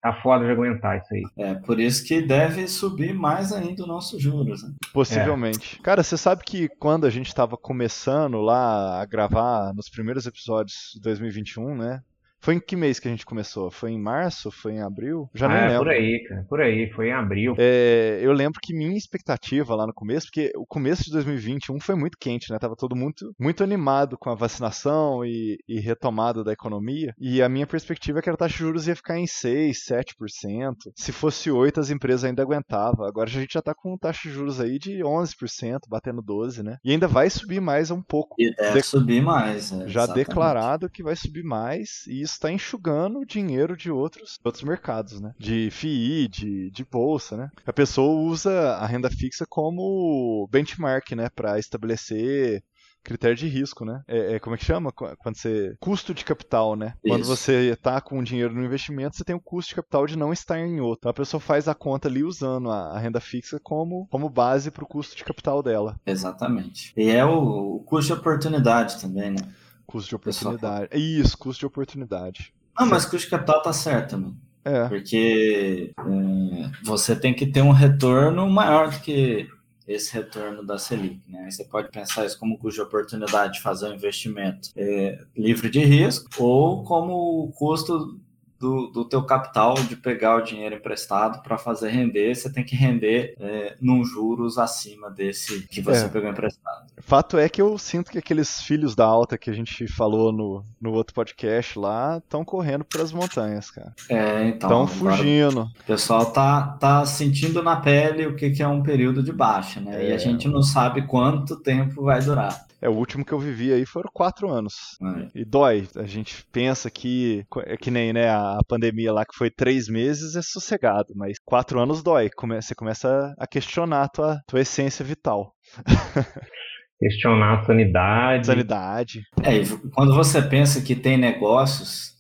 tá 0.06 0.14
foda 0.22 0.46
de 0.46 0.52
aguentar 0.52 0.98
isso 0.98 1.14
aí. 1.14 1.24
É, 1.36 1.56
por 1.56 1.80
isso 1.80 2.06
que 2.06 2.22
deve 2.22 2.68
subir 2.68 3.14
mais 3.14 3.52
ainda 3.52 3.84
o 3.84 3.88
nosso 3.88 4.20
juros. 4.20 4.62
Né? 4.62 4.72
Possivelmente. 4.94 5.78
É. 5.80 5.84
Cara, 5.84 6.04
você 6.04 6.16
sabe 6.16 6.44
que 6.46 6.70
quando 6.70 7.06
a 7.06 7.10
gente 7.10 7.28
estava 7.28 7.58
começando 7.58 8.40
lá 8.40 9.02
a 9.02 9.06
gravar 9.06 9.74
nos 9.74 9.90
primeiros 9.90 10.28
episódios 10.28 10.92
de 10.94 11.02
2021, 11.02 11.76
né? 11.76 12.04
Foi 12.46 12.54
em 12.54 12.60
que 12.60 12.76
mês 12.76 13.00
que 13.00 13.08
a 13.08 13.12
gente 13.12 13.26
começou? 13.26 13.72
Foi 13.72 13.90
em 13.90 14.00
março? 14.00 14.52
Foi 14.52 14.74
em 14.74 14.80
abril? 14.80 15.28
Já 15.34 15.48
ah, 15.48 15.50
não 15.50 15.68
lembro. 15.68 15.80
Por 15.80 15.90
aí, 15.90 16.24
cara. 16.30 16.46
Por 16.48 16.62
aí, 16.62 16.92
foi 16.92 17.08
em 17.08 17.12
abril. 17.12 17.56
É, 17.58 18.20
eu 18.22 18.32
lembro 18.32 18.60
que 18.62 18.72
minha 18.72 18.96
expectativa 18.96 19.74
lá 19.74 19.88
no 19.88 19.94
começo, 19.94 20.28
porque 20.28 20.52
o 20.56 20.64
começo 20.64 21.06
de 21.06 21.12
2021 21.14 21.80
foi 21.80 21.96
muito 21.96 22.20
quente, 22.20 22.52
né? 22.52 22.60
Tava 22.60 22.76
todo 22.76 22.96
muito, 22.96 23.34
muito 23.40 23.64
animado 23.64 24.16
com 24.16 24.30
a 24.30 24.36
vacinação 24.36 25.26
e, 25.26 25.58
e 25.68 25.80
retomada 25.80 26.44
da 26.44 26.54
economia. 26.54 27.16
E 27.20 27.42
a 27.42 27.50
minha 27.50 27.66
perspectiva 27.66 28.20
é 28.20 28.22
que 28.22 28.30
a 28.30 28.38
taxa 28.38 28.54
de 28.54 28.60
juros 28.60 28.88
ia 28.88 28.96
ficar 28.96 29.18
em 29.18 29.26
6, 29.26 29.80
7%. 29.90 30.76
Se 30.96 31.12
fosse 31.12 31.50
8, 31.50 31.80
as 31.80 31.90
empresas 31.90 32.26
ainda 32.26 32.44
aguentavam. 32.44 33.08
Agora 33.08 33.28
a 33.28 33.34
gente 33.34 33.54
já 33.54 33.62
tá 33.64 33.74
com 33.74 33.98
taxa 33.98 34.30
de 34.30 34.36
juros 34.36 34.62
aí 34.62 34.78
de 34.78 35.00
11%, 35.00 35.80
batendo 35.90 36.22
12, 36.22 36.62
né? 36.62 36.78
E 36.86 36.92
ainda 36.92 37.08
vai 37.08 37.28
subir 37.28 37.60
mais 37.60 37.90
um 37.90 38.04
pouco. 38.04 38.36
E 38.38 38.54
deve 38.56 38.82
de... 38.82 38.86
subir 38.86 39.24
mais. 39.24 39.72
É, 39.72 39.88
já 39.88 40.04
exatamente. 40.04 40.28
declarado 40.28 40.92
que 40.92 41.02
vai 41.02 41.16
subir 41.16 41.44
mais. 41.44 42.06
E 42.08 42.22
isso 42.22 42.35
está 42.36 42.52
enxugando 42.52 43.20
o 43.20 43.26
dinheiro 43.26 43.76
de 43.76 43.92
outros, 43.92 44.40
outros 44.44 44.64
mercados, 44.64 45.20
né? 45.20 45.34
De 45.38 45.70
FII, 45.72 46.28
de, 46.28 46.72
de 46.72 46.86
bolsa, 46.86 47.36
né? 47.36 47.50
A 47.66 47.74
pessoa 47.74 48.20
usa 48.22 48.76
a 48.76 48.86
renda 48.86 49.10
fixa 49.10 49.46
como 49.48 50.48
benchmark, 50.52 51.12
né? 51.12 51.30
Para 51.30 51.60
estabelecer 51.60 52.64
critério 53.06 53.38
de 53.38 53.48
risco, 53.48 53.86
né? 53.86 54.02
É, 54.08 54.36
é, 54.36 54.40
como 54.40 54.56
é 54.56 54.58
que 54.58 54.66
chama? 54.66 54.92
Quando 54.92 55.38
você. 55.38 55.76
Custo 55.80 56.14
de 56.14 56.26
capital, 56.26 56.76
né? 56.76 56.96
Isso. 57.04 57.14
Quando 57.14 57.26
você 57.26 57.72
está 57.72 58.02
com 58.02 58.24
dinheiro 58.24 58.54
no 58.54 58.66
investimento, 58.66 59.16
você 59.16 59.24
tem 59.24 59.36
o 59.36 59.40
custo 59.40 59.70
de 59.70 59.76
capital 59.76 60.08
de 60.08 60.18
não 60.18 60.34
estar 60.34 60.60
em 60.60 60.82
outro. 60.82 61.02
Então 61.02 61.12
a 61.12 61.14
pessoa 61.14 61.40
faz 61.40 61.68
a 61.68 61.76
conta 61.76 62.08
ali 62.08 62.24
usando 62.24 62.72
a, 62.72 62.96
a 62.96 63.00
renda 63.00 63.22
fixa 63.22 63.60
como, 63.62 64.08
como 64.10 64.28
base 64.30 64.72
para 64.72 64.84
o 64.84 64.88
custo 64.88 65.16
de 65.16 65.24
capital 65.24 65.62
dela. 65.62 65.96
Exatamente. 66.06 66.92
E 66.98 67.10
é 67.10 67.24
o, 67.24 67.76
o 67.76 67.84
custo 67.84 68.14
de 68.14 68.20
oportunidade 68.20 69.00
também, 69.00 69.32
né? 69.32 69.42
Custo 69.86 70.10
de 70.10 70.16
oportunidade. 70.16 70.90
Pessoal. 70.90 71.22
Isso, 71.22 71.38
custo 71.38 71.60
de 71.60 71.66
oportunidade. 71.66 72.54
Não, 72.78 72.86
mas 72.88 73.06
custo 73.06 73.26
de 73.26 73.30
capital 73.30 73.62
tá 73.62 73.72
certo 73.72 74.12
também. 74.12 74.36
É. 74.64 74.88
Porque 74.88 75.94
é, 75.98 76.72
você 76.84 77.16
tem 77.16 77.34
que 77.34 77.46
ter 77.46 77.62
um 77.62 77.72
retorno 77.72 78.50
maior 78.50 78.90
do 78.90 79.00
que 79.00 79.48
esse 79.88 80.14
retorno 80.14 80.66
da 80.66 80.78
Selic. 80.78 81.22
Né? 81.28 81.50
Você 81.50 81.64
pode 81.64 81.90
pensar 81.92 82.26
isso 82.26 82.40
como 82.40 82.58
custo 82.58 82.82
de 82.82 82.88
oportunidade 82.88 83.54
de 83.54 83.62
fazer 83.62 83.88
um 83.88 83.94
investimento 83.94 84.70
é, 84.76 85.24
livre 85.38 85.70
de 85.70 85.80
risco 85.80 86.28
ou 86.44 86.84
como 86.84 87.44
o 87.44 87.52
custo 87.52 88.20
do, 88.60 88.88
do 88.88 89.06
teu 89.06 89.24
capital 89.24 89.76
de 89.76 89.96
pegar 89.96 90.38
o 90.38 90.42
dinheiro 90.42 90.76
emprestado 90.76 91.42
para 91.42 91.58
fazer 91.58 91.90
render, 91.90 92.34
você 92.36 92.52
tem 92.52 92.64
que 92.64 92.76
render 92.76 93.36
é, 93.40 93.76
num 93.82 94.04
juros 94.04 94.58
acima 94.58 95.10
desse 95.10 95.68
que 95.68 95.82
você 95.82 96.06
é. 96.06 96.08
pegou 96.08 96.30
emprestado. 96.30 96.86
Fato 97.00 97.38
é 97.38 97.50
que 97.50 97.62
eu 97.62 97.78
sinto 97.78 98.12
que 98.12 98.18
aqueles 98.18 98.62
filhos 98.62 98.96
da 98.96 99.06
alta 99.06 99.38
que 99.38 99.50
a 99.50 99.54
gente 99.54 99.88
falou 99.88 100.32
no, 100.32 100.64
no 100.80 100.94
outro 100.94 101.14
podcast 101.14 101.78
lá 101.78 102.18
estão 102.18 102.44
correndo 102.46 102.86
pelas 102.86 103.12
montanhas, 103.12 103.70
cara. 103.70 103.94
É, 104.10 104.48
então. 104.48 104.86
Estão 104.86 104.88
fugindo. 104.88 105.62
O 105.62 105.84
pessoal 105.86 106.26
tá, 106.32 106.78
tá 106.80 107.06
sentindo 107.06 107.62
na 107.62 107.76
pele 107.76 108.26
o 108.26 108.36
que, 108.36 108.52
que 108.52 108.64
é 108.64 108.68
um 108.68 108.82
período 108.82 109.22
de 109.22 109.32
baixa, 109.32 109.80
né? 109.80 110.04
É. 110.04 110.10
E 110.10 110.12
a 110.12 110.16
é. 110.16 110.20
gente 110.20 110.48
não 110.48 110.62
sabe 110.62 111.06
quanto 111.06 111.58
tempo 111.58 112.04
vai 112.04 112.22
durar. 112.22 112.66
É, 112.86 112.90
o 112.90 112.94
último 112.94 113.26
que 113.26 113.34
eu 113.34 113.40
vivi 113.40 113.74
aí 113.74 113.84
foram 113.84 114.12
quatro 114.14 114.48
anos. 114.48 114.74
É. 115.02 115.42
E 115.42 115.44
dói. 115.46 115.88
A 115.96 116.04
gente 116.04 116.46
pensa 116.52 116.90
que 116.92 117.44
é 117.66 117.76
que 117.76 117.90
nem 117.90 118.14
né, 118.14 118.30
a 118.30 118.60
pandemia 118.68 119.12
lá 119.12 119.26
que 119.26 119.36
foi 119.36 119.50
três 119.50 119.88
meses 119.88 120.36
é 120.36 120.42
sossegado, 120.44 121.08
mas 121.16 121.38
quatro 121.44 121.80
anos 121.80 122.04
dói. 122.04 122.30
Você 122.62 122.76
começa 122.76 123.34
a 123.40 123.48
questionar 123.48 124.04
a 124.04 124.10
tua, 124.10 124.40
tua 124.48 124.62
essência 124.62 125.04
vital. 125.04 125.52
questionar 127.00 127.60
a 127.60 127.66
sanidade. 127.66 128.46
Sanidade. 128.46 129.22
É, 129.42 129.62
quando 129.96 130.14
você 130.14 130.40
pensa 130.42 130.80
que 130.82 130.96
tem 130.96 131.18
negócios 131.18 132.15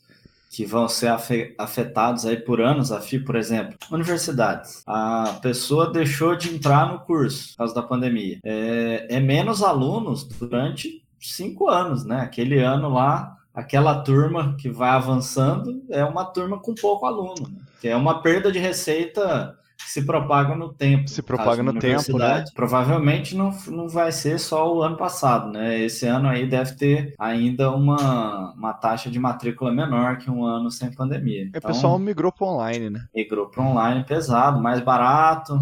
que 0.55 0.65
vão 0.65 0.87
ser 0.87 1.13
afetados 1.57 2.25
aí 2.25 2.37
por 2.37 2.61
anos 2.61 2.89
a 2.89 3.01
FI, 3.01 3.19
por 3.19 3.35
exemplo, 3.35 3.77
universidades. 3.91 4.83
A 4.87 5.37
pessoa 5.41 5.91
deixou 5.91 6.33
de 6.37 6.55
entrar 6.55 6.89
no 6.89 6.99
curso 6.99 7.49
por 7.49 7.57
causa 7.57 7.75
da 7.75 7.83
pandemia. 7.83 8.39
É, 8.41 9.05
é 9.09 9.19
menos 9.19 9.61
alunos 9.61 10.23
durante 10.23 11.03
cinco 11.19 11.67
anos, 11.67 12.05
né? 12.05 12.21
Aquele 12.21 12.59
ano 12.59 12.87
lá, 12.87 13.35
aquela 13.53 14.01
turma 14.01 14.55
que 14.57 14.69
vai 14.69 14.91
avançando 14.91 15.83
é 15.89 16.05
uma 16.05 16.23
turma 16.23 16.57
com 16.57 16.73
pouco 16.73 17.05
aluno, 17.05 17.49
né? 17.49 17.59
que 17.81 17.89
é 17.89 17.95
uma 17.95 18.21
perda 18.21 18.49
de 18.49 18.57
receita 18.57 19.57
se 19.85 20.05
propaga 20.05 20.55
no 20.55 20.73
tempo. 20.73 21.09
Se 21.09 21.21
propaga 21.21 21.63
no 21.63 21.77
tempo, 21.77 22.17
né? 22.17 22.43
Provavelmente 22.53 23.35
não, 23.35 23.55
não 23.67 23.87
vai 23.87 24.11
ser 24.11 24.39
só 24.39 24.73
o 24.73 24.81
ano 24.81 24.97
passado, 24.97 25.51
né? 25.51 25.79
Esse 25.79 26.05
ano 26.07 26.27
aí 26.27 26.47
deve 26.47 26.75
ter 26.75 27.13
ainda 27.19 27.71
uma, 27.71 28.53
uma 28.53 28.73
taxa 28.73 29.09
de 29.09 29.19
matrícula 29.19 29.71
menor 29.71 30.17
que 30.17 30.29
um 30.29 30.43
ano 30.45 30.71
sem 30.71 30.91
pandemia. 30.91 31.43
Então, 31.43 31.69
o 31.69 31.73
pessoal 31.73 31.99
migrou 31.99 32.31
para 32.31 32.47
online, 32.47 32.89
né? 32.89 33.05
Migrou 33.15 33.47
para 33.47 33.63
online 33.63 34.03
pesado, 34.03 34.61
mais 34.61 34.81
barato, 34.81 35.59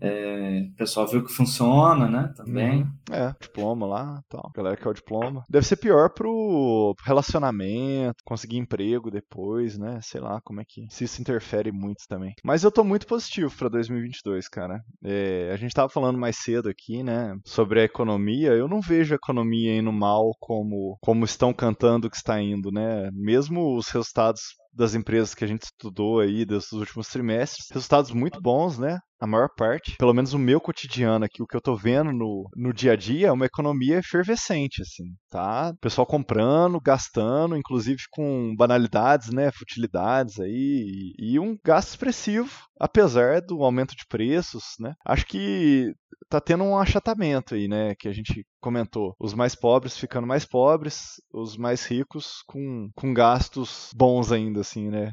é, 0.00 0.68
o 0.72 0.76
pessoal 0.76 1.06
viu 1.06 1.24
que 1.24 1.32
funciona, 1.32 2.08
né? 2.08 2.32
Também. 2.36 2.82
Uhum. 2.82 2.92
É, 3.10 3.34
diploma 3.40 3.86
lá, 3.86 4.20
tal. 4.28 4.50
Galera 4.54 4.76
que 4.76 4.86
é 4.86 4.90
o 4.90 4.94
diploma. 4.94 5.44
Deve 5.48 5.66
ser 5.66 5.76
pior 5.76 6.10
pro 6.10 6.94
relacionamento, 7.04 8.22
conseguir 8.24 8.56
emprego 8.56 9.10
depois, 9.10 9.78
né? 9.78 9.98
Sei 10.02 10.20
lá 10.20 10.40
como 10.42 10.60
é 10.60 10.64
que. 10.66 10.86
Se 10.90 11.04
isso 11.04 11.20
interfere 11.20 11.70
muito 11.70 12.04
também. 12.08 12.32
Mas 12.44 12.64
eu 12.64 12.70
tô 12.70 12.82
muito 12.82 13.06
positivo 13.06 13.54
pra 13.56 13.68
2022, 13.68 14.48
cara. 14.48 14.80
É, 15.04 15.50
a 15.52 15.56
gente 15.56 15.74
tava 15.74 15.88
falando 15.88 16.18
mais 16.18 16.36
cedo 16.36 16.68
aqui, 16.68 17.02
né? 17.02 17.34
Sobre 17.44 17.80
a 17.80 17.84
economia. 17.84 18.52
Eu 18.52 18.68
não 18.68 18.80
vejo 18.80 19.14
a 19.14 19.16
economia 19.16 19.76
indo 19.76 19.92
mal 19.92 20.32
como, 20.40 20.96
como 21.00 21.24
estão 21.24 21.52
cantando 21.52 22.08
que 22.08 22.16
está 22.16 22.40
indo, 22.40 22.70
né? 22.70 23.10
Mesmo 23.12 23.76
os 23.76 23.88
resultados 23.88 24.40
das 24.72 24.94
empresas 24.94 25.34
que 25.34 25.44
a 25.44 25.48
gente 25.48 25.64
estudou 25.64 26.20
aí 26.20 26.44
desses 26.44 26.72
últimos 26.72 27.08
trimestres. 27.08 27.66
Resultados 27.72 28.12
muito 28.12 28.40
bons, 28.40 28.78
né? 28.78 28.98
A 29.20 29.26
maior 29.26 29.50
parte, 29.54 29.96
pelo 29.98 30.14
menos 30.14 30.32
o 30.32 30.38
meu 30.38 30.60
cotidiano 30.60 31.26
aqui, 31.26 31.42
o 31.42 31.46
que 31.46 31.56
eu 31.56 31.60
tô 31.60 31.76
vendo 31.76 32.10
no, 32.10 32.48
no 32.56 32.72
dia 32.72 32.92
a 32.92 32.96
dia 32.96 33.28
é 33.28 33.32
uma 33.32 33.44
economia 33.44 33.98
efervescente, 33.98 34.80
assim, 34.80 35.04
tá? 35.28 35.74
pessoal 35.80 36.06
comprando, 36.06 36.80
gastando, 36.80 37.56
inclusive 37.56 38.00
com 38.10 38.54
banalidades, 38.56 39.30
né? 39.30 39.50
Futilidades 39.52 40.40
aí, 40.40 41.14
e, 41.18 41.34
e 41.34 41.38
um 41.38 41.56
gasto 41.64 41.90
expressivo, 41.90 42.50
apesar 42.78 43.40
do 43.42 43.62
aumento 43.62 43.94
de 43.94 44.06
preços, 44.08 44.64
né? 44.78 44.94
Acho 45.04 45.26
que 45.26 45.92
tá 46.30 46.40
tendo 46.40 46.64
um 46.64 46.78
achatamento 46.78 47.54
aí, 47.54 47.68
né? 47.68 47.94
Que 47.98 48.08
a 48.08 48.12
gente 48.12 48.46
comentou. 48.60 49.14
Os 49.18 49.34
mais 49.34 49.54
pobres 49.54 49.98
ficando 49.98 50.26
mais 50.26 50.46
pobres, 50.46 51.20
os 51.32 51.56
mais 51.56 51.84
ricos 51.84 52.42
com, 52.46 52.88
com 52.94 53.12
gastos 53.12 53.90
bons 53.94 54.32
ainda, 54.32 54.60
assim, 54.60 54.88
né? 54.88 55.12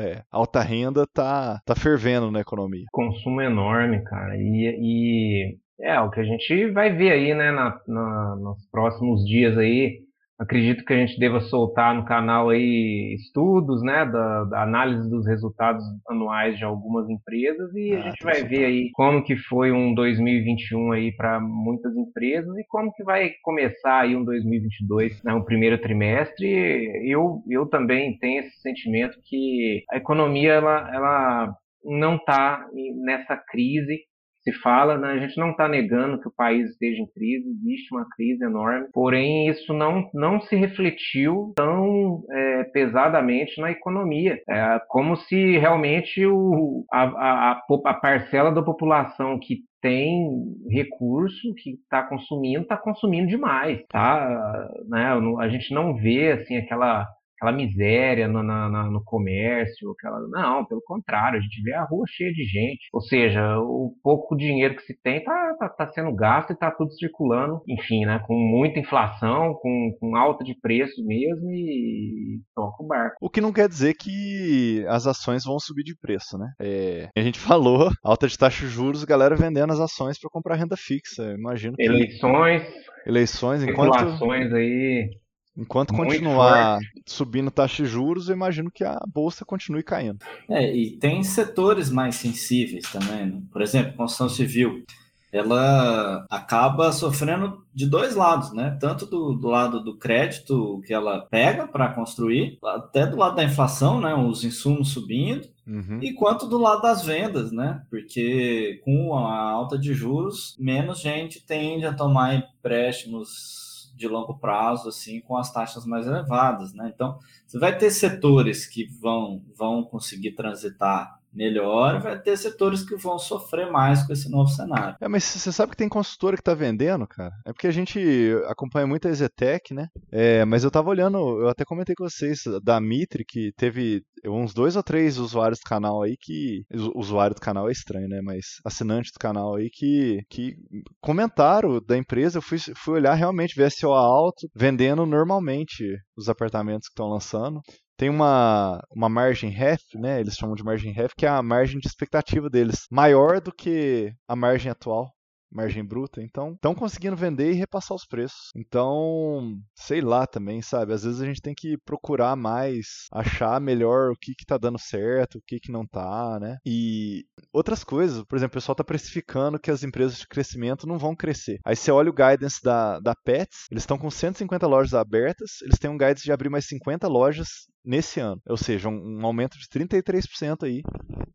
É, 0.00 0.22
alta 0.30 0.60
renda 0.62 1.06
tá, 1.06 1.60
tá 1.64 1.74
fervendo 1.74 2.30
na 2.30 2.40
economia. 2.40 2.84
Consumo 2.92 3.40
enorme, 3.40 4.02
cara. 4.04 4.36
E, 4.36 4.78
e 4.80 5.58
é 5.80 6.00
o 6.00 6.10
que 6.10 6.20
a 6.20 6.24
gente 6.24 6.70
vai 6.70 6.92
ver 6.92 7.12
aí, 7.12 7.34
né, 7.34 7.50
na, 7.50 7.80
na, 7.86 8.36
nos 8.36 8.64
próximos 8.70 9.24
dias 9.24 9.58
aí. 9.58 9.98
Acredito 10.38 10.84
que 10.84 10.92
a 10.92 10.96
gente 10.96 11.18
deva 11.18 11.40
soltar 11.40 11.94
no 11.94 12.04
canal 12.04 12.50
aí 12.50 13.14
estudos, 13.14 13.82
né, 13.82 14.04
da, 14.04 14.44
da 14.44 14.62
análise 14.62 15.08
dos 15.08 15.26
resultados 15.26 15.84
anuais 16.08 16.58
de 16.58 16.64
algumas 16.64 17.08
empresas 17.08 17.72
e 17.74 17.94
ah, 17.94 17.98
a 17.98 18.02
gente 18.02 18.24
vai 18.24 18.42
ver 18.42 18.64
aí 18.64 18.90
como 18.94 19.22
que 19.22 19.36
foi 19.36 19.70
um 19.70 19.94
2021 19.94 20.92
aí 20.92 21.12
para 21.12 21.38
muitas 21.40 21.96
empresas 21.96 22.56
e 22.58 22.64
como 22.66 22.92
que 22.92 23.04
vai 23.04 23.30
começar 23.42 24.00
aí 24.00 24.16
um 24.16 24.24
2022, 24.24 25.22
né, 25.22 25.32
um 25.32 25.44
primeiro 25.44 25.80
trimestre. 25.80 27.08
Eu 27.08 27.42
eu 27.48 27.66
também 27.66 28.18
tenho 28.18 28.40
esse 28.40 28.60
sentimento 28.60 29.16
que 29.24 29.84
a 29.90 29.96
economia 29.96 30.54
ela, 30.54 30.90
ela 30.92 31.56
não 31.84 32.16
está 32.16 32.66
nessa 33.04 33.36
crise 33.36 34.00
se 34.44 34.52
fala, 34.60 34.98
né? 34.98 35.12
a 35.12 35.18
gente 35.18 35.38
não 35.38 35.50
está 35.50 35.66
negando 35.66 36.20
que 36.20 36.28
o 36.28 36.34
país 36.34 36.70
esteja 36.70 37.00
em 37.00 37.06
crise, 37.06 37.48
existe 37.48 37.94
uma 37.94 38.06
crise 38.14 38.44
enorme, 38.44 38.88
porém 38.92 39.48
isso 39.48 39.72
não, 39.72 40.08
não 40.12 40.40
se 40.42 40.54
refletiu 40.54 41.52
tão 41.56 42.22
é, 42.30 42.64
pesadamente 42.64 43.58
na 43.60 43.70
economia, 43.70 44.38
é, 44.48 44.80
como 44.88 45.16
se 45.16 45.58
realmente 45.58 46.24
o, 46.26 46.84
a, 46.92 47.02
a, 47.04 47.62
a 47.86 47.94
parcela 47.94 48.52
da 48.52 48.62
população 48.62 49.38
que 49.40 49.62
tem 49.80 50.28
recurso 50.70 51.54
que 51.58 51.72
está 51.72 52.02
consumindo, 52.02 52.62
está 52.62 52.76
consumindo 52.76 53.28
demais, 53.28 53.82
tá? 53.90 54.68
Né? 54.88 55.08
A 55.38 55.48
gente 55.48 55.74
não 55.74 55.94
vê 55.94 56.32
assim 56.32 56.56
aquela 56.56 57.06
aquela 57.44 57.52
miséria 57.52 58.26
no, 58.26 58.42
na, 58.42 58.68
na, 58.68 58.90
no 58.90 59.02
comércio, 59.04 59.90
aquela... 59.92 60.20
não, 60.28 60.64
pelo 60.64 60.80
contrário, 60.82 61.38
a 61.38 61.42
gente 61.42 61.62
vê 61.62 61.74
a 61.74 61.84
rua 61.84 62.04
cheia 62.08 62.32
de 62.32 62.44
gente. 62.44 62.88
Ou 62.92 63.00
seja, 63.00 63.58
o 63.58 63.94
pouco 64.02 64.36
dinheiro 64.36 64.74
que 64.76 64.82
se 64.82 64.98
tem 65.02 65.22
tá, 65.22 65.56
tá, 65.58 65.68
tá 65.68 65.86
sendo 65.88 66.14
gasto 66.14 66.52
e 66.52 66.56
tá 66.56 66.70
tudo 66.70 66.92
circulando, 66.92 67.60
enfim, 67.68 68.04
né, 68.06 68.20
com 68.26 68.34
muita 68.34 68.80
inflação, 68.80 69.54
com, 69.54 69.96
com 70.00 70.16
alta 70.16 70.42
de 70.42 70.58
preço 70.60 71.04
mesmo 71.04 71.50
e 71.50 72.40
toca 72.54 72.82
o 72.82 72.86
barco. 72.86 73.16
O 73.20 73.30
que 73.30 73.40
não 73.40 73.52
quer 73.52 73.68
dizer 73.68 73.94
que 73.94 74.84
as 74.88 75.06
ações 75.06 75.44
vão 75.44 75.58
subir 75.58 75.84
de 75.84 75.96
preço, 75.98 76.38
né? 76.38 76.52
É, 76.60 77.08
a 77.16 77.20
gente 77.20 77.38
falou, 77.40 77.90
alta 78.02 78.26
de 78.26 78.38
taxa 78.38 78.64
de 78.64 78.70
juros, 78.70 79.04
galera 79.04 79.36
vendendo 79.36 79.72
as 79.72 79.80
ações 79.80 80.18
para 80.18 80.30
comprar 80.30 80.56
renda 80.56 80.76
fixa. 80.76 81.34
Imagino 81.36 81.76
que... 81.76 81.82
Eleições, 81.82 82.62
Eleições, 83.06 83.62
enquanto, 83.62 83.94
especulações 83.94 84.52
aí 84.52 85.10
enquanto 85.56 85.94
muito 85.94 86.12
continuar 86.12 86.78
subindo 87.06 87.50
taxa 87.50 87.82
de 87.82 87.88
juros, 87.88 88.28
eu 88.28 88.34
imagino 88.36 88.70
que 88.70 88.84
a 88.84 89.00
bolsa 89.12 89.44
continue 89.44 89.82
caindo. 89.82 90.18
É, 90.48 90.74
e 90.74 90.92
tem 90.96 91.22
setores 91.22 91.90
mais 91.90 92.16
sensíveis 92.16 92.84
também. 92.90 93.26
né? 93.26 93.42
Por 93.52 93.62
exemplo, 93.62 93.94
construção 93.96 94.28
civil. 94.28 94.84
Ela 95.32 96.24
acaba 96.30 96.92
sofrendo 96.92 97.64
de 97.74 97.86
dois 97.86 98.14
lados, 98.14 98.52
né? 98.52 98.78
Tanto 98.80 99.04
do, 99.04 99.32
do 99.32 99.48
lado 99.48 99.82
do 99.82 99.96
crédito 99.96 100.80
que 100.86 100.94
ela 100.94 101.26
pega 101.28 101.66
para 101.66 101.88
construir, 101.92 102.56
até 102.64 103.04
do 103.04 103.16
lado 103.16 103.34
da 103.34 103.42
inflação, 103.42 104.00
né? 104.00 104.14
Os 104.14 104.44
insumos 104.44 104.90
subindo, 104.90 105.52
Uhum. 105.66 105.98
e 106.02 106.12
quanto 106.12 106.46
do 106.46 106.58
lado 106.58 106.82
das 106.82 107.04
vendas, 107.04 107.50
né? 107.50 107.82
Porque 107.90 108.80
com 108.84 109.16
a 109.16 109.40
alta 109.50 109.76
de 109.78 109.92
juros, 109.94 110.54
menos 110.58 111.00
gente 111.00 111.44
tende 111.44 111.84
a 111.86 111.92
tomar 111.94 112.34
empréstimos 112.34 113.63
de 113.94 114.08
longo 114.08 114.38
prazo, 114.38 114.88
assim, 114.88 115.20
com 115.20 115.36
as 115.36 115.52
taxas 115.52 115.86
mais 115.86 116.06
elevadas, 116.06 116.74
né? 116.74 116.90
Então, 116.94 117.18
você 117.46 117.58
vai 117.58 117.76
ter 117.76 117.90
setores 117.90 118.66
que 118.66 118.86
vão, 119.00 119.42
vão 119.56 119.84
conseguir 119.84 120.32
transitar 120.32 121.18
melhor, 121.34 122.00
vai 122.00 122.20
ter 122.20 122.36
setores 122.36 122.82
que 122.84 122.96
vão 122.96 123.18
sofrer 123.18 123.70
mais 123.70 124.06
com 124.06 124.12
esse 124.12 124.30
novo 124.30 124.48
cenário. 124.48 124.96
É, 125.00 125.08
mas 125.08 125.24
você 125.24 125.50
sabe 125.52 125.72
que 125.72 125.76
tem 125.76 125.88
consultora 125.88 126.36
que 126.36 126.42
tá 126.42 126.54
vendendo, 126.54 127.06
cara? 127.06 127.32
É 127.46 127.52
porque 127.52 127.66
a 127.66 127.72
gente 127.72 127.98
acompanha 128.46 128.86
muito 128.86 129.08
a 129.08 129.10
Ezetec, 129.10 129.74
né? 129.74 129.88
É, 130.12 130.44
mas 130.44 130.64
eu 130.64 130.70
tava 130.70 130.90
olhando, 130.90 131.18
eu 131.40 131.48
até 131.48 131.64
comentei 131.64 131.94
com 131.94 132.04
vocês, 132.08 132.40
da 132.62 132.80
Mitre, 132.80 133.24
que 133.26 133.50
teve 133.56 134.02
uns 134.26 134.54
dois 134.54 134.76
ou 134.76 134.82
três 134.82 135.18
usuários 135.18 135.58
do 135.58 135.68
canal 135.68 136.02
aí 136.02 136.16
que. 136.18 136.62
usu- 136.72 136.92
Usuário 136.94 137.34
do 137.34 137.40
canal 137.40 137.68
é 137.68 137.72
estranho, 137.72 138.08
né? 138.08 138.20
Mas 138.22 138.44
assinantes 138.64 139.10
do 139.12 139.18
canal 139.18 139.56
aí 139.56 139.68
que, 139.70 140.20
que 140.30 140.54
comentaram 141.00 141.80
da 141.86 141.96
empresa. 141.96 142.38
Eu 142.38 142.42
fui, 142.42 142.58
fui 142.76 142.94
olhar 142.94 143.14
realmente, 143.14 143.54
ver 143.56 143.70
SEO 143.70 143.92
alto, 143.92 144.48
vendendo 144.54 145.04
normalmente 145.04 145.84
os 146.16 146.28
apartamentos 146.28 146.88
que 146.88 146.92
estão 146.92 147.08
lançando. 147.08 147.60
Tem 147.96 148.08
uma, 148.10 148.80
uma 148.90 149.08
margem 149.08 149.50
ref, 149.50 149.82
né? 149.94 150.20
Eles 150.20 150.34
chamam 150.34 150.54
de 150.54 150.64
margem 150.64 150.92
ref, 150.92 151.12
que 151.16 151.26
é 151.26 151.28
a 151.28 151.42
margem 151.42 151.78
de 151.78 151.86
expectativa 151.86 152.50
deles, 152.50 152.86
maior 152.90 153.40
do 153.40 153.52
que 153.52 154.12
a 154.28 154.34
margem 154.34 154.70
atual, 154.70 155.12
margem 155.54 155.84
bruta. 155.84 156.20
Então, 156.20 156.52
estão 156.54 156.74
conseguindo 156.74 157.16
vender 157.16 157.52
e 157.52 157.54
repassar 157.54 157.96
os 157.96 158.04
preços. 158.04 158.50
Então, 158.56 159.56
sei 159.76 160.00
lá 160.00 160.26
também, 160.26 160.60
sabe? 160.60 160.92
Às 160.92 161.04
vezes 161.04 161.20
a 161.20 161.26
gente 161.26 161.40
tem 161.40 161.54
que 161.56 161.76
procurar 161.84 162.34
mais, 162.34 163.06
achar 163.12 163.60
melhor 163.60 164.10
o 164.10 164.16
que 164.20 164.34
que 164.34 164.44
tá 164.44 164.58
dando 164.58 164.78
certo, 164.78 165.38
o 165.38 165.42
que 165.46 165.60
que 165.60 165.70
não 165.70 165.86
tá, 165.86 166.38
né? 166.40 166.56
E 166.66 167.24
outras 167.52 167.84
coisas, 167.84 168.24
por 168.24 168.36
exemplo, 168.36 168.54
o 168.54 168.60
pessoal 168.60 168.74
tá 168.74 168.84
precificando 168.84 169.58
que 169.58 169.70
as 169.70 169.84
empresas 169.84 170.18
de 170.18 170.26
crescimento 170.26 170.86
não 170.86 170.98
vão 170.98 171.14
crescer. 171.14 171.58
Aí 171.64 171.76
você 171.76 171.92
olha 171.92 172.10
o 172.10 172.14
guidance 172.14 172.60
da, 172.62 172.98
da 172.98 173.14
Pets, 173.14 173.66
eles 173.70 173.84
estão 173.84 173.96
com 173.96 174.10
150 174.10 174.66
lojas 174.66 174.94
abertas, 174.94 175.62
eles 175.62 175.78
têm 175.78 175.90
um 175.90 175.98
guidance 175.98 176.24
de 176.24 176.32
abrir 176.32 176.50
mais 176.50 176.66
50 176.66 177.06
lojas 177.06 177.48
nesse 177.84 178.20
ano. 178.20 178.40
Ou 178.48 178.56
seja, 178.56 178.88
um, 178.88 179.20
um 179.20 179.26
aumento 179.26 179.58
de 179.58 179.66
33% 179.66 180.64
aí 180.64 180.82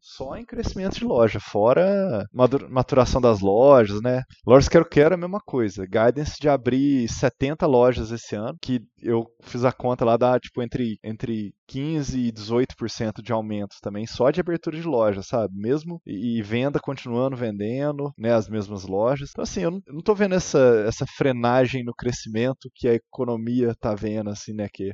só 0.01 0.35
em 0.37 0.45
crescimento 0.45 0.97
de 0.97 1.03
loja, 1.03 1.39
fora 1.39 2.25
maturação 2.69 3.19
das 3.19 3.41
lojas, 3.41 4.01
né? 4.01 4.23
Lojas 4.45 4.69
Quero 4.69 4.87
Quero 4.87 5.13
é 5.13 5.15
a 5.15 5.19
mesma 5.19 5.39
coisa. 5.39 5.85
Guidance 5.85 6.39
de 6.39 6.47
abrir 6.47 7.07
70 7.09 7.65
lojas 7.67 8.11
esse 8.11 8.35
ano, 8.35 8.57
que 8.61 8.81
eu 9.01 9.25
fiz 9.43 9.65
a 9.65 9.71
conta 9.71 10.05
lá, 10.05 10.17
dá 10.17 10.39
tipo 10.39 10.61
entre, 10.61 10.97
entre 11.03 11.53
15% 11.69 12.15
e 12.15 12.31
18% 12.31 13.21
de 13.21 13.31
aumento 13.31 13.75
também, 13.81 14.05
só 14.05 14.31
de 14.31 14.39
abertura 14.39 14.77
de 14.77 14.87
loja, 14.87 15.21
sabe? 15.21 15.53
Mesmo 15.55 16.01
e, 16.05 16.39
e 16.39 16.41
venda 16.41 16.79
continuando 16.79 17.35
vendendo, 17.35 18.13
né? 18.17 18.33
As 18.33 18.49
mesmas 18.49 18.85
lojas. 18.85 19.29
Então, 19.31 19.43
assim, 19.43 19.61
eu 19.61 19.71
não, 19.71 19.81
eu 19.85 19.93
não 19.95 20.01
tô 20.01 20.15
vendo 20.15 20.35
essa, 20.35 20.83
essa 20.87 21.05
frenagem 21.17 21.83
no 21.83 21.93
crescimento 21.93 22.69
que 22.73 22.87
a 22.87 22.93
economia 22.93 23.75
tá 23.79 23.93
vendo, 23.93 24.29
assim, 24.29 24.53
né? 24.53 24.67
Que 24.71 24.93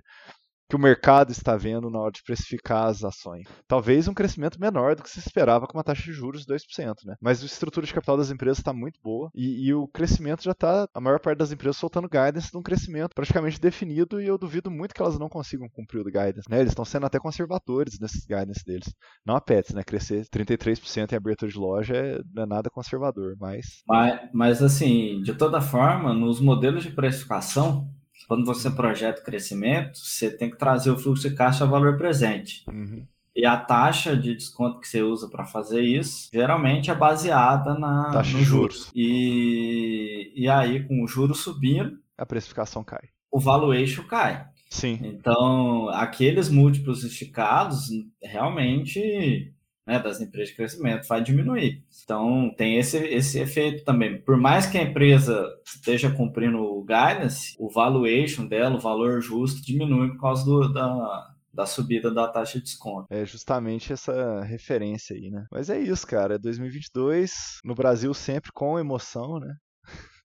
que 0.70 0.76
o 0.76 0.80
mercado 0.80 1.32
está 1.32 1.56
vendo 1.56 1.90
na 1.90 2.00
hora 2.00 2.12
de 2.12 2.24
precificar 2.24 2.88
as 2.88 3.04
ações. 3.04 3.48
Talvez 3.68 4.08
um 4.08 4.14
crescimento 4.14 4.60
menor 4.60 4.96
do 4.96 5.04
que 5.04 5.10
se 5.10 5.20
esperava 5.20 5.68
com 5.68 5.78
uma 5.78 5.84
taxa 5.84 6.04
de 6.04 6.14
juros 6.14 6.46
de 6.46 6.54
2%, 6.54 6.96
né? 7.06 7.16
Mas 7.22 7.42
a 7.42 7.46
estrutura 7.46 7.86
de 7.86 7.94
capital 7.94 8.18
das 8.18 8.32
empresas 8.32 8.58
está 8.58 8.74
muito 8.74 9.00
boa 9.04 9.30
e, 9.36 9.68
e 9.68 9.74
o 9.74 9.88
crescimento 9.88 10.44
já 10.44 10.52
está, 10.52 10.88
a 10.94 11.00
maior 11.02 11.20
parte 11.20 11.38
das 11.38 11.52
empresas 11.52 11.78
soltando 11.78 12.10
guidance 12.10 12.52
de 12.52 12.58
um 12.58 12.64
crescimento 12.64 13.14
praticamente 13.14 13.60
definido 13.60 14.22
e 14.22 14.28
eu 14.28 14.38
duvido 14.38 14.72
muito 14.72 14.94
que 14.94 15.02
elas 15.02 15.20
não 15.20 15.30
consigam 15.30 15.70
cumprir 15.70 16.02
o 16.02 16.06
guidance, 16.06 16.50
né? 16.50 16.60
Eles 16.60 16.72
estão 16.72 16.86
sendo 16.86 17.06
até 17.06 17.20
conservadores 17.20 18.00
nesses 18.00 18.26
guidance 18.26 18.64
deles. 18.66 18.94
Não 19.26 19.36
a 19.36 19.42
Pets, 19.42 19.74
né? 19.74 19.84
Crescer 19.84 20.26
33% 20.28 21.12
em 21.12 21.16
abertura 21.16 21.52
de 21.52 21.58
loja 21.58 21.96
é, 21.96 22.20
não 22.34 22.44
é 22.44 22.46
nada 22.46 22.70
conservador, 22.70 23.36
mas... 23.40 23.84
Mas, 23.88 24.20
mas, 24.34 24.62
assim, 24.64 25.22
de 25.22 25.34
toda 25.34 25.62
forma, 25.62 26.14
nos 26.14 26.40
modelos 26.40 26.84
de 26.84 26.92
precificação, 26.92 27.90
quando 28.28 28.46
você 28.46 28.70
projeta 28.70 29.22
o 29.22 29.24
crescimento, 29.24 29.98
você 29.98 30.30
tem 30.36 30.50
que 30.50 30.58
trazer 30.58 30.92
o 30.92 30.98
fluxo 30.98 31.30
de 31.30 31.36
caixa 31.36 31.64
a 31.64 31.68
valor 31.68 31.98
presente. 31.98 32.64
Uhum. 32.68 33.06
E 33.36 33.46
a 33.46 33.58
taxa 33.58 34.16
de 34.16 34.34
desconto 34.34 34.80
que 34.80 34.88
você 34.88 35.02
usa 35.02 35.28
para 35.30 35.46
fazer 35.46 35.82
isso, 35.82 36.30
geralmente 36.34 36.90
é 36.90 36.96
baseada 36.96 37.78
na, 37.78 38.12
Taxa 38.12 38.32
no 38.32 38.40
de 38.40 38.46
juros. 38.46 38.76
juros. 38.78 38.92
E, 38.96 40.32
e 40.36 40.48
aí, 40.50 40.88
com 40.88 41.04
o 41.04 41.08
juros 41.08 41.40
subindo, 41.40 41.98
A 42.18 42.26
precificação 42.26 42.84
cai. 42.84 43.10
o 43.30 43.40
valuation 43.40 44.04
cai. 44.04 44.46
Sim. 44.70 45.00
Então, 45.04 45.90
aqueles 45.90 46.50
múltiplos 46.50 47.04
esticados, 47.04 47.90
realmente, 48.24 49.54
né, 49.86 50.00
das 50.00 50.20
empresas 50.20 50.50
de 50.50 50.56
crescimento, 50.56 51.08
vai 51.08 51.22
diminuir. 51.22 51.84
Então, 52.04 52.54
tem 52.58 52.78
esse, 52.78 52.98
esse 52.98 53.40
efeito 53.40 53.84
também. 53.84 54.20
Por 54.20 54.36
mais 54.36 54.66
que 54.66 54.78
a 54.78 54.84
empresa 54.84 55.48
esteja 55.64 56.10
cumprindo 56.12 56.58
o 56.58 56.82
guidance, 56.82 57.56
o 57.60 57.70
valuation 57.70 58.48
dela, 58.48 58.76
o 58.76 58.82
valor 58.82 59.22
justo, 59.22 59.62
diminui 59.62 60.10
por 60.10 60.22
causa 60.22 60.44
do, 60.44 60.74
da, 60.74 61.36
da 61.54 61.66
subida 61.66 62.12
da 62.12 62.28
taxa 62.28 62.58
de 62.58 62.66
desconto. 62.66 63.08
É 63.10 63.26
justamente 63.26 63.94
essa 63.94 64.42
referência 64.42 65.16
aí, 65.16 65.30
né? 65.30 65.46
Mas 65.52 65.70
é 65.70 65.80
isso, 65.80 66.06
cara. 66.08 66.36
É 66.36 66.40
2022, 66.40 67.60
no 67.64 67.76
Brasil 67.76 68.14
sempre 68.14 68.52
com 68.52 68.80
emoção, 68.80 69.40
né? 69.40 69.56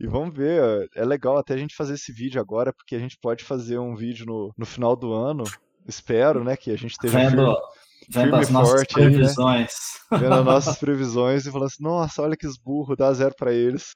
E 0.00 0.06
vamos 0.06 0.34
ver, 0.34 0.88
é 0.96 1.04
legal 1.04 1.36
até 1.36 1.52
a 1.52 1.56
gente 1.58 1.76
fazer 1.76 1.92
esse 1.92 2.10
vídeo 2.10 2.40
agora, 2.40 2.72
porque 2.72 2.96
a 2.96 2.98
gente 2.98 3.18
pode 3.20 3.44
fazer 3.44 3.78
um 3.78 3.94
vídeo 3.94 4.24
no, 4.24 4.50
no 4.56 4.64
final 4.64 4.96
do 4.96 5.12
ano. 5.12 5.44
Espero, 5.86 6.42
né, 6.42 6.56
que 6.56 6.70
a 6.70 6.76
gente 6.76 6.92
esteja 6.92 7.18
Vendo, 7.18 7.54
vendo 8.08 8.24
firme 8.30 8.38
as 8.40 8.50
nossas 8.50 8.72
forte 8.72 8.98
aí, 8.98 9.04
né? 9.06 9.10
previsões. 9.10 9.70
vendo 10.12 10.34
as 10.34 10.44
nossas 10.44 10.76
previsões 10.80 11.46
e 11.46 11.50
falando 11.50 11.66
assim, 11.66 11.82
nossa, 11.82 12.22
olha 12.22 12.36
que 12.36 12.46
esburro, 12.46 12.96
dá 12.96 13.12
zero 13.12 13.34
pra 13.36 13.52
eles. 13.52 13.94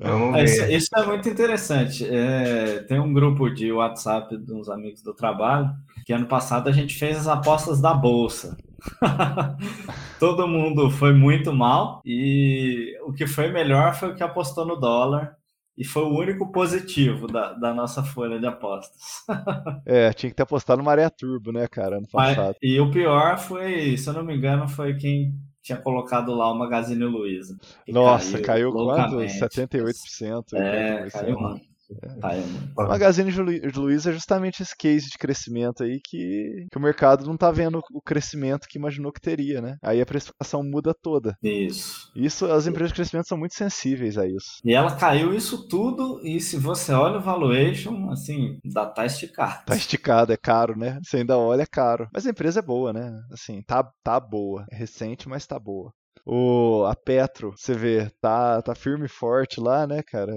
Vamos 0.00 0.36
É, 0.36 0.44
Isso, 0.44 0.62
ver. 0.62 0.72
isso 0.72 0.88
é 0.96 1.06
muito 1.06 1.28
interessante. 1.28 2.04
É, 2.08 2.80
tem 2.84 2.98
um 2.98 3.12
grupo 3.12 3.48
de 3.50 3.70
WhatsApp 3.72 4.36
de 4.36 4.52
uns 4.52 4.68
amigos 4.68 5.02
do 5.02 5.14
trabalho 5.14 5.70
que 6.04 6.12
ano 6.12 6.26
passado 6.26 6.68
a 6.68 6.72
gente 6.72 6.94
fez 6.98 7.16
as 7.18 7.28
apostas 7.28 7.80
da 7.80 7.94
bolsa. 7.94 8.56
Todo 10.18 10.48
mundo 10.48 10.90
foi 10.90 11.12
muito 11.12 11.52
mal 11.52 12.00
e 12.04 12.96
o 13.06 13.12
que 13.12 13.26
foi 13.26 13.52
melhor 13.52 13.94
foi 13.94 14.10
o 14.10 14.14
que 14.14 14.22
apostou 14.22 14.66
no 14.66 14.76
dólar 14.76 15.36
e 15.76 15.84
foi 15.84 16.02
o 16.02 16.18
único 16.18 16.50
positivo 16.52 17.26
da, 17.26 17.52
da 17.52 17.72
nossa 17.72 18.02
folha 18.02 18.38
de 18.38 18.46
apostas. 18.46 19.00
É, 19.84 20.12
tinha 20.12 20.30
que 20.30 20.36
ter 20.36 20.44
apostado 20.44 20.78
no 20.78 20.84
Maré 20.84 21.08
Turbo, 21.10 21.50
né, 21.50 21.66
cara, 21.66 21.96
ano 21.96 22.06
passado. 22.10 22.56
e 22.62 22.78
o 22.78 22.90
pior 22.90 23.38
foi, 23.38 23.96
se 23.96 24.08
eu 24.08 24.12
não 24.12 24.24
me 24.24 24.36
engano, 24.36 24.68
foi 24.68 24.94
quem 24.94 25.34
tinha 25.62 25.78
colocado 25.78 26.34
lá 26.34 26.50
o 26.50 26.58
Magazine 26.58 27.04
Luiza. 27.04 27.56
Nossa, 27.88 28.40
caiu, 28.40 28.72
quanto? 28.72 29.14
loucamente. 29.14 29.38
78%. 29.38 30.52
É, 30.54 31.04
80%. 31.06 31.10
caiu 31.10 31.40
muito. 31.40 31.71
Caiu 32.20 32.46
muito. 32.46 32.72
O 32.78 32.88
Magazine 32.88 33.30
Lu- 33.30 33.70
Luiza 33.82 34.10
é 34.10 34.12
justamente 34.12 34.62
esse 34.62 34.76
case 34.76 35.08
de 35.10 35.18
crescimento 35.18 35.82
aí 35.82 36.00
que, 36.04 36.66
que 36.70 36.78
o 36.78 36.80
mercado 36.80 37.26
não 37.26 37.36
tá 37.36 37.50
vendo 37.50 37.80
o 37.92 38.00
crescimento 38.00 38.66
que 38.68 38.78
imaginou 38.78 39.12
que 39.12 39.20
teria, 39.20 39.60
né? 39.60 39.76
Aí 39.82 40.00
a 40.00 40.06
precificação 40.06 40.62
muda 40.62 40.94
toda. 40.94 41.36
Isso. 41.42 42.10
Isso, 42.14 42.46
as 42.46 42.66
empresas 42.66 42.90
de 42.90 42.94
crescimento 42.96 43.26
são 43.28 43.38
muito 43.38 43.54
sensíveis 43.54 44.18
a 44.18 44.26
isso. 44.26 44.60
E 44.64 44.72
ela 44.74 44.94
caiu 44.96 45.34
isso 45.34 45.66
tudo, 45.66 46.20
e 46.24 46.40
se 46.40 46.56
você 46.58 46.92
olha 46.92 47.18
o 47.18 47.22
valuation, 47.22 48.10
assim, 48.10 48.58
dá 48.64 48.86
tá 48.86 49.06
esticado. 49.06 49.64
Tá 49.64 49.74
esticado, 49.74 50.32
é 50.32 50.36
caro, 50.36 50.76
né? 50.76 50.98
Você 51.02 51.18
ainda 51.18 51.38
olha, 51.38 51.62
é 51.62 51.66
caro. 51.66 52.08
Mas 52.12 52.26
a 52.26 52.30
empresa 52.30 52.60
é 52.60 52.62
boa, 52.62 52.92
né? 52.92 53.10
Assim, 53.32 53.62
tá, 53.62 53.82
tá 54.02 54.20
boa. 54.20 54.64
É 54.70 54.76
recente, 54.76 55.28
mas 55.28 55.46
tá 55.46 55.58
boa. 55.58 55.92
O, 56.24 56.84
a 56.86 56.94
Petro, 56.94 57.52
você 57.56 57.74
vê, 57.74 58.08
tá, 58.20 58.62
tá 58.62 58.74
firme 58.74 59.06
e 59.06 59.08
forte 59.08 59.60
lá, 59.60 59.86
né, 59.86 60.02
cara? 60.02 60.32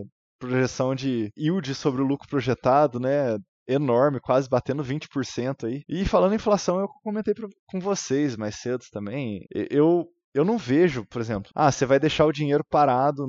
Projeção 0.48 0.96
de 0.96 1.32
yield 1.38 1.74
sobre 1.76 2.02
o 2.02 2.06
lucro 2.06 2.28
projetado, 2.28 3.00
né? 3.00 3.38
enorme, 3.68 4.20
quase 4.20 4.48
batendo 4.48 4.84
20% 4.84 5.66
aí. 5.66 5.82
E 5.90 6.06
falando 6.06 6.34
em 6.34 6.36
inflação, 6.36 6.80
eu 6.80 6.88
comentei 7.04 7.34
pra, 7.34 7.48
com 7.68 7.80
vocês 7.80 8.38
mais 8.38 8.56
cedo 8.56 8.84
também. 8.92 9.46
Eu, 9.52 10.08
eu 10.34 10.46
não 10.46 10.58
vejo, 10.58 11.06
por 11.06 11.20
exemplo, 11.22 11.52
ah, 11.56 11.72
você 11.72 11.86
vai 11.86 12.00
deixar 12.00 12.26
o 12.26 12.32
dinheiro 12.32 12.64
parado 12.70 13.26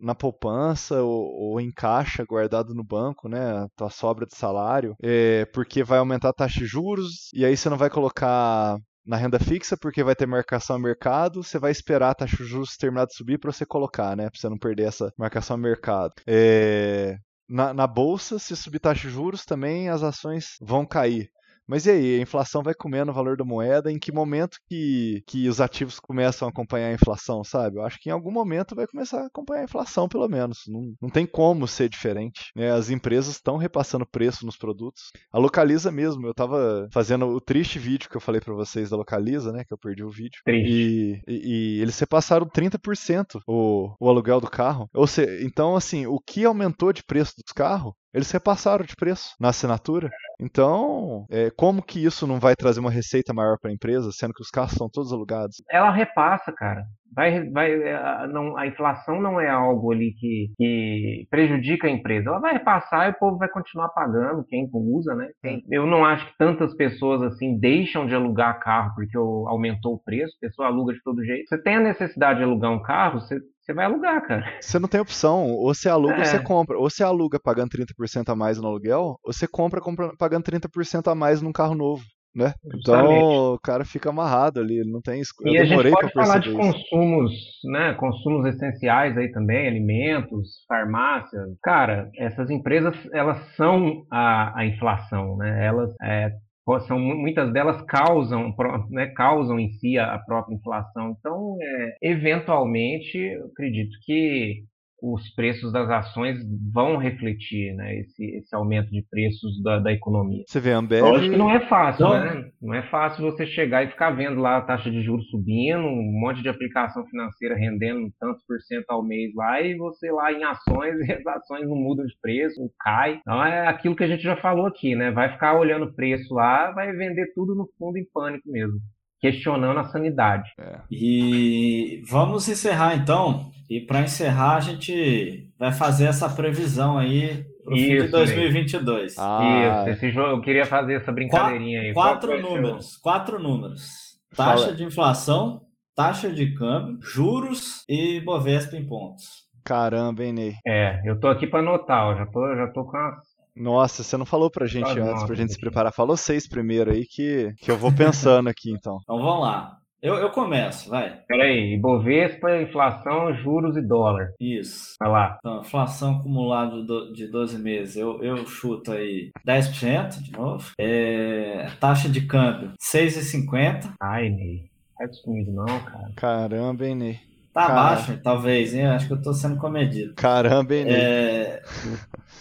na 0.00 0.14
poupança 0.14 1.02
ou, 1.02 1.52
ou, 1.52 1.60
em 1.60 1.70
caixa 1.70 2.24
guardado 2.24 2.74
no 2.74 2.82
banco, 2.82 3.28
né, 3.28 3.66
tua 3.76 3.90
sobra 3.90 4.26
de 4.26 4.34
salário, 4.34 4.96
é, 5.02 5.44
porque 5.46 5.84
vai 5.84 5.98
aumentar 5.98 6.30
a 6.30 6.32
taxa 6.32 6.58
de 6.60 6.66
juros 6.66 7.30
e 7.34 7.44
aí 7.44 7.54
você 7.56 7.68
não 7.68 7.76
vai 7.76 7.90
colocar 7.90 8.78
na 9.10 9.16
renda 9.16 9.40
fixa 9.40 9.76
porque 9.76 10.04
vai 10.04 10.14
ter 10.14 10.24
marcação 10.24 10.76
a 10.76 10.78
mercado, 10.78 11.42
você 11.42 11.58
vai 11.58 11.72
esperar 11.72 12.10
a 12.10 12.14
taxa 12.14 12.36
de 12.36 12.44
juros 12.44 12.76
terminar 12.76 13.06
de 13.06 13.16
subir 13.16 13.40
para 13.40 13.50
você 13.50 13.66
colocar, 13.66 14.16
né, 14.16 14.30
para 14.30 14.38
você 14.38 14.48
não 14.48 14.56
perder 14.56 14.84
essa 14.84 15.12
marcação 15.18 15.56
a 15.56 15.58
mercado. 15.58 16.12
É, 16.24 17.16
na, 17.48 17.74
na 17.74 17.88
bolsa, 17.88 18.38
se 18.38 18.54
subir 18.54 18.78
taxa 18.78 19.08
de 19.08 19.12
juros, 19.12 19.44
também 19.44 19.88
as 19.88 20.04
ações 20.04 20.50
vão 20.60 20.86
cair. 20.86 21.28
Mas 21.70 21.86
e 21.86 21.90
aí, 21.92 22.18
a 22.18 22.22
inflação 22.22 22.64
vai 22.64 22.74
comendo 22.74 23.12
o 23.12 23.14
valor 23.14 23.36
da 23.36 23.44
moeda? 23.44 23.92
Em 23.92 23.98
que 23.98 24.10
momento 24.10 24.58
que, 24.68 25.22
que 25.24 25.48
os 25.48 25.60
ativos 25.60 26.00
começam 26.00 26.48
a 26.48 26.50
acompanhar 26.50 26.88
a 26.88 26.94
inflação, 26.94 27.44
sabe? 27.44 27.76
Eu 27.76 27.84
acho 27.84 27.96
que 28.00 28.08
em 28.08 28.12
algum 28.12 28.32
momento 28.32 28.74
vai 28.74 28.88
começar 28.88 29.22
a 29.22 29.26
acompanhar 29.26 29.60
a 29.60 29.64
inflação, 29.64 30.08
pelo 30.08 30.26
menos. 30.26 30.62
Não, 30.66 30.92
não 31.00 31.08
tem 31.08 31.24
como 31.24 31.68
ser 31.68 31.88
diferente. 31.88 32.50
Né? 32.56 32.72
As 32.72 32.90
empresas 32.90 33.36
estão 33.36 33.56
repassando 33.56 34.04
preço 34.04 34.44
nos 34.44 34.56
produtos. 34.56 35.12
A 35.32 35.38
Localiza 35.38 35.92
mesmo, 35.92 36.26
eu 36.26 36.32
estava 36.32 36.88
fazendo 36.92 37.28
o 37.28 37.40
triste 37.40 37.78
vídeo 37.78 38.10
que 38.10 38.16
eu 38.16 38.20
falei 38.20 38.40
para 38.40 38.52
vocês 38.52 38.90
da 38.90 38.96
Localiza, 38.96 39.52
né? 39.52 39.62
Que 39.64 39.72
eu 39.72 39.78
perdi 39.78 40.02
o 40.02 40.10
vídeo. 40.10 40.40
E, 40.48 41.20
e, 41.28 41.78
e, 41.78 41.80
eles 41.80 41.96
repassaram 42.00 42.48
30% 42.48 43.42
o, 43.46 43.94
o 44.00 44.08
aluguel 44.08 44.40
do 44.40 44.50
carro. 44.50 44.90
Ou 44.92 45.06
seja, 45.06 45.46
então 45.46 45.76
assim, 45.76 46.04
o 46.04 46.18
que 46.18 46.44
aumentou 46.44 46.92
de 46.92 47.04
preço 47.04 47.34
dos 47.36 47.52
carros 47.52 47.92
eles 48.12 48.30
repassaram 48.30 48.84
de 48.84 48.96
preço 48.96 49.34
na 49.40 49.48
assinatura. 49.48 50.10
Então, 50.40 51.26
é, 51.30 51.50
como 51.50 51.82
que 51.82 52.02
isso 52.04 52.26
não 52.26 52.40
vai 52.40 52.54
trazer 52.56 52.80
uma 52.80 52.90
receita 52.90 53.32
maior 53.32 53.58
para 53.60 53.70
a 53.70 53.74
empresa, 53.74 54.10
sendo 54.12 54.32
que 54.32 54.42
os 54.42 54.50
carros 54.50 54.72
são 54.72 54.88
todos 54.88 55.12
alugados? 55.12 55.56
Ela 55.70 55.90
repassa, 55.90 56.52
cara. 56.52 56.84
Vai, 57.14 57.48
vai, 57.50 57.92
a, 57.92 58.26
não, 58.28 58.56
a 58.56 58.66
inflação 58.66 59.20
não 59.20 59.40
é 59.40 59.48
algo 59.48 59.92
ali 59.92 60.14
que, 60.14 60.52
que 60.56 61.26
prejudica 61.28 61.88
a 61.88 61.90
empresa. 61.90 62.30
Ela 62.30 62.38
vai 62.38 62.52
repassar 62.52 63.08
e 63.08 63.10
o 63.10 63.18
povo 63.18 63.36
vai 63.36 63.48
continuar 63.48 63.88
pagando, 63.88 64.44
quem 64.44 64.68
usa, 64.72 65.14
né? 65.14 65.28
Eu 65.68 65.86
não 65.86 66.04
acho 66.04 66.24
que 66.26 66.38
tantas 66.38 66.74
pessoas 66.74 67.20
assim 67.22 67.58
deixam 67.58 68.06
de 68.06 68.14
alugar 68.14 68.60
carro 68.60 68.92
porque 68.94 69.16
aumentou 69.18 69.94
o 69.94 70.02
preço, 70.02 70.36
a 70.36 70.46
pessoa 70.46 70.68
aluga 70.68 70.92
de 70.92 71.02
todo 71.02 71.24
jeito. 71.24 71.48
Você 71.48 71.60
tem 71.60 71.76
a 71.76 71.80
necessidade 71.80 72.38
de 72.38 72.44
alugar 72.44 72.70
um 72.70 72.82
carro, 72.82 73.20
você 73.20 73.40
você 73.70 73.74
vai 73.74 73.84
alugar, 73.84 74.26
cara. 74.26 74.44
Você 74.60 74.78
não 74.78 74.88
tem 74.88 75.00
opção. 75.00 75.46
Ou 75.46 75.74
você 75.74 75.88
aluga 75.88 76.14
é. 76.14 76.18
ou 76.18 76.24
você 76.24 76.38
compra. 76.40 76.78
Ou 76.78 76.90
você 76.90 77.02
aluga 77.02 77.38
pagando 77.38 77.70
30% 77.70 78.28
a 78.28 78.34
mais 78.34 78.58
no 78.58 78.68
aluguel, 78.68 79.18
ou 79.22 79.32
você 79.32 79.46
compra, 79.46 79.80
compra 79.80 80.12
pagando 80.18 80.44
30% 80.44 81.10
a 81.10 81.14
mais 81.14 81.40
num 81.40 81.52
carro 81.52 81.74
novo. 81.74 82.02
Né? 82.32 82.52
Então 82.64 83.54
o 83.54 83.58
cara 83.58 83.84
fica 83.84 84.08
amarrado 84.08 84.60
ali, 84.60 84.84
não 84.84 85.00
tem 85.00 85.20
escolha. 85.20 85.50
E 85.50 85.58
a 85.58 85.64
gente 85.64 85.90
pode 85.90 86.12
falar 86.12 86.38
de 86.38 86.48
isso. 86.48 86.56
consumos, 86.56 87.32
né? 87.64 87.92
Consumos 87.94 88.46
essenciais 88.46 89.18
aí 89.18 89.32
também, 89.32 89.66
alimentos, 89.66 90.64
farmácias. 90.68 91.42
Cara, 91.60 92.08
essas 92.16 92.48
empresas 92.48 92.94
elas 93.12 93.36
são 93.56 94.04
a, 94.12 94.60
a 94.60 94.64
inflação, 94.64 95.36
né? 95.38 95.66
Elas 95.66 95.92
é, 96.00 96.30
são 96.78 96.98
muitas 96.98 97.52
delas 97.52 97.82
causam, 97.82 98.54
né, 98.90 99.06
causam 99.08 99.58
em 99.58 99.70
si 99.70 99.98
a 99.98 100.18
própria 100.18 100.54
inflação. 100.54 101.16
Então, 101.18 101.56
é, 101.60 101.96
eventualmente, 102.02 103.18
acredito 103.52 103.96
que 104.04 104.64
os 105.02 105.28
preços 105.34 105.72
das 105.72 105.88
ações 105.88 106.38
vão 106.72 106.96
refletir 106.96 107.74
né, 107.74 107.98
esse, 108.00 108.24
esse 108.36 108.54
aumento 108.54 108.90
de 108.90 109.02
preços 109.10 109.62
da, 109.62 109.78
da 109.78 109.92
economia. 109.92 110.44
Você 110.46 110.60
vê, 110.60 110.72
Ambev... 110.72 111.02
Lógico 111.02 111.32
que 111.32 111.38
não 111.38 111.50
é 111.50 111.60
fácil, 111.68 112.06
não. 112.06 112.20
né? 112.20 112.50
Não 112.60 112.74
é 112.74 112.82
fácil 112.88 113.24
você 113.24 113.46
chegar 113.46 113.84
e 113.84 113.90
ficar 113.90 114.10
vendo 114.10 114.40
lá 114.40 114.58
a 114.58 114.62
taxa 114.62 114.90
de 114.90 115.02
juros 115.02 115.28
subindo, 115.28 115.82
um 115.82 116.20
monte 116.20 116.42
de 116.42 116.48
aplicação 116.48 117.04
financeira 117.06 117.54
rendendo 117.54 118.10
tantos 118.18 118.42
por 118.46 118.60
cento 118.60 118.90
ao 118.90 119.02
mês 119.02 119.34
lá, 119.34 119.60
e 119.60 119.74
você 119.76 120.10
lá 120.10 120.32
em 120.32 120.44
ações, 120.44 120.96
e 121.08 121.12
as 121.12 121.26
ações 121.26 121.68
não 121.68 121.76
mudam 121.76 122.04
de 122.04 122.14
preço, 122.20 122.60
cai. 122.78 123.18
Então 123.20 123.44
é 123.44 123.66
aquilo 123.66 123.96
que 123.96 124.04
a 124.04 124.08
gente 124.08 124.22
já 124.22 124.36
falou 124.36 124.66
aqui, 124.66 124.94
né? 124.94 125.10
Vai 125.10 125.32
ficar 125.32 125.58
olhando 125.58 125.86
o 125.86 125.94
preço 125.94 126.34
lá, 126.34 126.70
vai 126.72 126.92
vender 126.92 127.32
tudo 127.34 127.54
no 127.54 127.68
fundo 127.78 127.96
em 127.96 128.06
pânico 128.12 128.50
mesmo 128.50 128.78
questionando 129.20 129.78
a 129.78 129.84
sanidade. 129.84 130.50
É. 130.58 130.78
E 130.90 132.02
vamos 132.08 132.48
encerrar 132.48 132.96
então. 132.96 133.52
E 133.70 133.80
para 133.80 134.00
encerrar, 134.00 134.56
a 134.56 134.60
gente 134.60 135.48
vai 135.56 135.70
fazer 135.70 136.06
essa 136.06 136.28
previsão 136.28 136.98
aí 136.98 137.46
para 137.62 137.72
o 137.72 137.76
fim 137.76 138.02
de 138.02 138.08
2022. 138.08 139.14
Ah. 139.16 139.84
Isso, 139.86 139.90
esse 139.90 140.10
jogo, 140.10 140.38
eu 140.38 140.40
queria 140.40 140.66
fazer 140.66 140.94
essa 140.94 141.12
brincadeirinha 141.12 141.82
aí. 141.82 141.92
Quatro 141.94 142.42
números, 142.42 142.96
quatro 142.96 143.40
números. 143.40 144.18
Taxa 144.34 144.64
Fala. 144.64 144.74
de 144.74 144.82
inflação, 144.82 145.60
taxa 145.94 146.32
de 146.32 146.52
câmbio, 146.52 146.98
juros 147.00 147.84
e 147.88 148.20
Bovespa 148.20 148.76
em 148.76 148.84
pontos. 148.84 149.48
Caramba, 149.64 150.24
hein, 150.24 150.32
Ney? 150.32 150.54
É, 150.66 151.00
eu 151.04 151.20
tô 151.20 151.28
aqui 151.28 151.46
para 151.46 151.60
anotar, 151.60 152.08
ó, 152.08 152.16
já 152.16 152.26
tô, 152.26 152.56
já 152.56 152.66
tô 152.72 152.84
com 152.84 152.96
as 152.96 153.30
nossa, 153.54 154.02
você 154.02 154.16
não 154.16 154.24
falou 154.24 154.50
pra 154.50 154.66
gente 154.66 154.88
ah, 154.88 155.04
antes, 155.04 155.24
pra 155.24 155.34
gente 155.34 155.52
se 155.52 155.60
preparar. 155.60 155.92
Falou 155.92 156.16
seis 156.16 156.48
primeiro 156.48 156.92
aí 156.92 157.04
que, 157.04 157.52
que 157.60 157.70
eu 157.70 157.76
vou 157.76 157.92
pensando 157.92 158.48
aqui, 158.48 158.70
então. 158.70 158.98
Então 159.02 159.18
vamos 159.18 159.42
lá. 159.42 159.79
Eu, 160.02 160.14
eu 160.14 160.30
começo, 160.30 160.88
vai. 160.88 161.20
Peraí, 161.28 161.74
Ibovespa, 161.74 162.56
inflação, 162.62 163.34
juros 163.34 163.76
e 163.76 163.82
dólar. 163.82 164.32
Isso. 164.40 164.94
Vai 164.98 165.10
lá. 165.10 165.36
Então, 165.38 165.60
inflação 165.60 166.16
acumulada 166.16 166.82
de 167.12 167.26
12 167.26 167.58
meses, 167.58 167.96
eu, 167.96 168.22
eu 168.22 168.46
chuto 168.46 168.92
aí 168.92 169.30
10% 169.46 170.22
de 170.22 170.32
novo. 170.32 170.70
É, 170.78 171.68
taxa 171.78 172.08
de 172.08 172.22
câmbio, 172.22 172.72
6,50. 172.80 173.92
Ai, 174.00 174.30
Ney. 174.30 174.70
Não 174.98 175.06
é 175.06 175.10
comigo 175.22 175.52
não, 175.52 175.80
cara. 175.80 176.10
Caramba, 176.16 176.86
hein, 176.86 176.94
Ney. 176.94 177.20
Tá 177.52 177.66
Caramba. 177.66 177.82
baixo, 177.82 178.20
talvez, 178.22 178.74
hein? 178.74 178.86
Acho 178.86 179.06
que 179.06 179.12
eu 179.12 179.22
tô 179.22 179.34
sendo 179.34 179.56
comedido. 179.56 180.14
Caramba, 180.14 180.74
hein, 180.74 180.84
Ney. 180.84 180.94
É... 180.94 181.62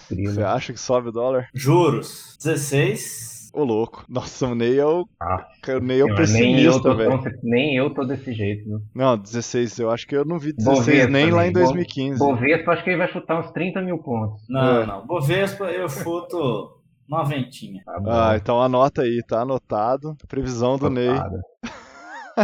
Você 0.09 0.43
acha 0.43 0.71
que 0.71 0.79
sobe 0.79 1.09
o 1.09 1.11
dólar? 1.11 1.49
Juros, 1.53 2.37
16. 2.41 3.38
Ô, 3.53 3.63
louco. 3.63 4.05
Nossa, 4.07 4.47
o 4.47 4.55
Ney 4.55 4.79
é 4.79 4.85
o, 4.85 5.07
ah, 5.21 5.47
o, 5.67 5.79
Ney 5.79 6.01
é 6.01 6.05
o 6.05 6.15
pessimista, 6.15 6.93
velho. 6.93 7.21
Nem 7.43 7.75
eu 7.75 7.89
tô 7.93 8.03
desse 8.03 8.33
jeito, 8.33 8.63
viu? 8.65 8.81
Não, 8.93 9.17
16, 9.17 9.79
eu 9.79 9.89
acho 9.89 10.07
que 10.07 10.15
eu 10.15 10.25
não 10.25 10.38
vi 10.38 10.53
16 10.53 10.77
Bovespa, 10.77 11.12
nem 11.12 11.31
lá 11.31 11.47
em 11.47 11.51
2015. 11.51 12.19
Bovespa, 12.19 12.71
acho 12.71 12.83
que 12.83 12.89
ele 12.91 12.97
vai 12.97 13.12
chutar 13.12 13.39
uns 13.39 13.51
30 13.51 13.81
mil 13.81 13.97
pontos. 13.97 14.41
Não, 14.47 14.81
é. 14.81 14.85
não. 14.85 15.05
Bovespa, 15.05 15.65
eu 15.65 15.89
chuto 15.89 16.79
noventinha. 17.07 17.81
Tá 17.83 18.31
ah, 18.31 18.38
então 18.38 18.62
anota 18.62 19.01
aí, 19.01 19.23
tá 19.27 19.41
anotado. 19.41 20.15
Previsão 20.27 20.77
do 20.77 20.89
Ney. 20.89 21.09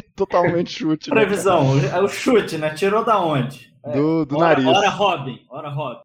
Totalmente 0.15 0.71
chute. 0.71 1.09
Né, 1.09 1.15
Previsão, 1.15 1.75
né, 1.75 1.99
o 1.99 2.07
chute, 2.07 2.57
né? 2.57 2.73
Tirou 2.73 3.03
da 3.03 3.19
onde? 3.19 3.73
Do, 3.93 4.25
do 4.25 4.37
hora, 4.37 4.47
nariz. 4.47 4.65
Hora 4.65 4.89
Robin, 4.89 5.39
hora 5.47 5.69
Robin. 5.69 6.01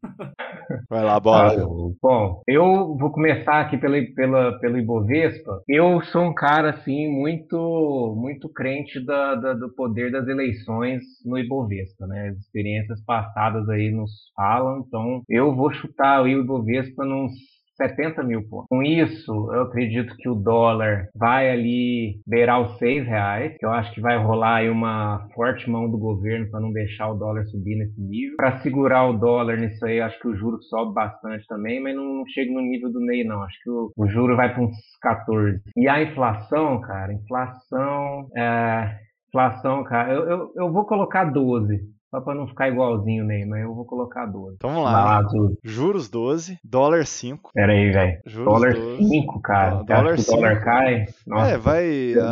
Vai 0.87 1.03
lá, 1.03 1.19
bora. 1.19 1.63
Ah, 1.63 1.65
bom, 1.99 2.41
eu 2.47 2.95
vou 2.95 3.11
começar 3.11 3.59
aqui 3.59 3.75
pela, 3.75 3.97
pela, 4.15 4.59
pelo 4.59 4.77
Ibovespa. 4.77 5.63
Eu 5.67 5.99
sou 6.03 6.21
um 6.21 6.33
cara, 6.33 6.69
assim, 6.69 7.07
muito 7.07 8.15
muito 8.15 8.47
crente 8.49 9.03
da, 9.03 9.33
da, 9.33 9.53
do 9.53 9.73
poder 9.73 10.11
das 10.11 10.27
eleições 10.27 11.01
no 11.25 11.39
Ibovespa, 11.39 12.05
né? 12.05 12.29
As 12.29 12.37
experiências 12.37 13.03
passadas 13.03 13.67
aí 13.67 13.89
nos 13.89 14.11
falam, 14.35 14.83
então 14.87 15.23
eu 15.27 15.55
vou 15.55 15.71
chutar 15.73 16.21
o 16.21 16.27
Ibovespa 16.27 17.03
nos 17.03 17.31
70 17.81 18.23
mil 18.23 18.47
pontos. 18.47 18.67
Com 18.69 18.83
isso, 18.83 19.31
eu 19.53 19.63
acredito 19.63 20.15
que 20.17 20.29
o 20.29 20.35
dólar 20.35 21.07
vai 21.15 21.49
ali 21.49 22.19
beirar 22.27 22.61
os 22.61 22.77
6 22.77 23.07
reais, 23.07 23.57
que 23.57 23.65
eu 23.65 23.71
acho 23.71 23.91
que 23.93 24.01
vai 24.01 24.17
rolar 24.17 24.57
aí 24.57 24.69
uma 24.69 25.27
forte 25.33 25.69
mão 25.69 25.89
do 25.89 25.97
governo 25.97 26.49
para 26.49 26.59
não 26.59 26.71
deixar 26.71 27.09
o 27.09 27.17
dólar 27.17 27.45
subir 27.45 27.75
nesse 27.75 27.99
nível. 27.99 28.35
Para 28.37 28.59
segurar 28.59 29.07
o 29.07 29.17
dólar 29.17 29.57
nisso 29.57 29.83
aí, 29.85 29.99
acho 29.99 30.19
que 30.19 30.27
o 30.27 30.35
juro 30.35 30.61
sobe 30.63 30.93
bastante 30.93 31.45
também, 31.47 31.81
mas 31.81 31.95
não 31.95 32.23
chega 32.27 32.51
no 32.51 32.61
nível 32.61 32.91
do 32.91 32.99
Ney, 32.99 33.23
não. 33.23 33.41
Acho 33.43 33.57
que 33.63 33.69
o, 33.69 33.91
o 33.97 34.07
juro 34.07 34.35
vai 34.35 34.53
para 34.53 34.63
uns 34.63 34.75
14. 35.01 35.59
E 35.75 35.87
a 35.87 36.03
inflação, 36.03 36.79
cara, 36.81 37.13
inflação. 37.13 38.27
É, 38.35 38.95
inflação, 39.29 39.83
cara, 39.83 40.13
eu, 40.13 40.29
eu, 40.29 40.51
eu 40.55 40.71
vou 40.71 40.85
colocar 40.85 41.25
12. 41.25 41.81
Só 42.11 42.19
para 42.19 42.35
não 42.35 42.45
ficar 42.45 42.67
igualzinho 42.67 43.23
nem, 43.23 43.47
mas 43.47 43.61
eu 43.61 43.73
vou 43.73 43.85
colocar 43.85 44.25
12. 44.25 44.55
Então 44.55 44.69
vamos 44.69 44.83
lá. 44.83 45.25
Juros 45.63 46.09
12, 46.09 46.59
dólar 46.61 47.05
5. 47.05 47.51
Pera 47.53 47.71
aí, 47.71 47.89
velho. 47.89 48.21
Dólar 48.43 48.75
5, 48.75 49.41
cara. 49.41 49.81
Dólar 49.83 50.19
5. 50.19 50.35
dólar 50.35 50.61
cai? 50.61 51.05
Nossa, 51.25 51.51
é, 51.51 51.57
vai. 51.57 51.85